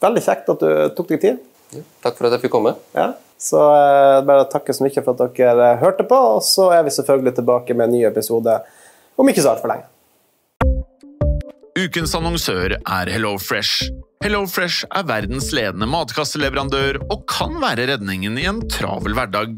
veldig 0.03 0.23
kjekt 0.25 0.49
at 0.51 0.63
du 0.63 0.71
tok 0.97 1.13
deg 1.13 1.21
tid. 1.23 1.39
Ja, 1.73 1.83
takk 2.03 2.17
for 2.17 2.27
at 2.27 2.35
jeg 2.35 2.43
fikk 2.43 2.55
komme. 2.57 2.75
Ja. 2.97 3.13
Så 3.39 3.61
uh, 3.63 4.19
bare 4.27 4.49
takke 4.51 4.75
så 4.75 4.83
mye 4.83 5.03
for 5.05 5.15
at 5.15 5.39
dere 5.39 5.71
hørte 5.79 6.03
på, 6.07 6.19
og 6.35 6.43
så 6.43 6.69
er 6.75 6.83
vi 6.83 6.95
selvfølgelig 6.95 7.37
tilbake 7.39 7.75
med 7.77 7.87
en 7.87 7.95
ny 7.95 8.03
episode 8.09 8.59
om 9.15 9.29
ikke 9.31 9.45
så 9.45 9.55
altfor 9.55 9.71
lenge. 9.71 9.87
Ukens 11.79 12.11
annonsør 12.15 12.75
er 12.77 13.09
HelloFresh. 13.09 13.87
HelloFresh 14.23 14.85
er 14.93 15.07
verdens 15.07 15.49
ledende 15.55 15.87
matkasseleverandør 15.89 16.99
og 17.07 17.23
kan 17.31 17.55
være 17.63 17.87
redningen 17.89 18.37
i 18.39 18.45
en 18.51 18.61
travel 18.71 19.15
hverdag. 19.17 19.57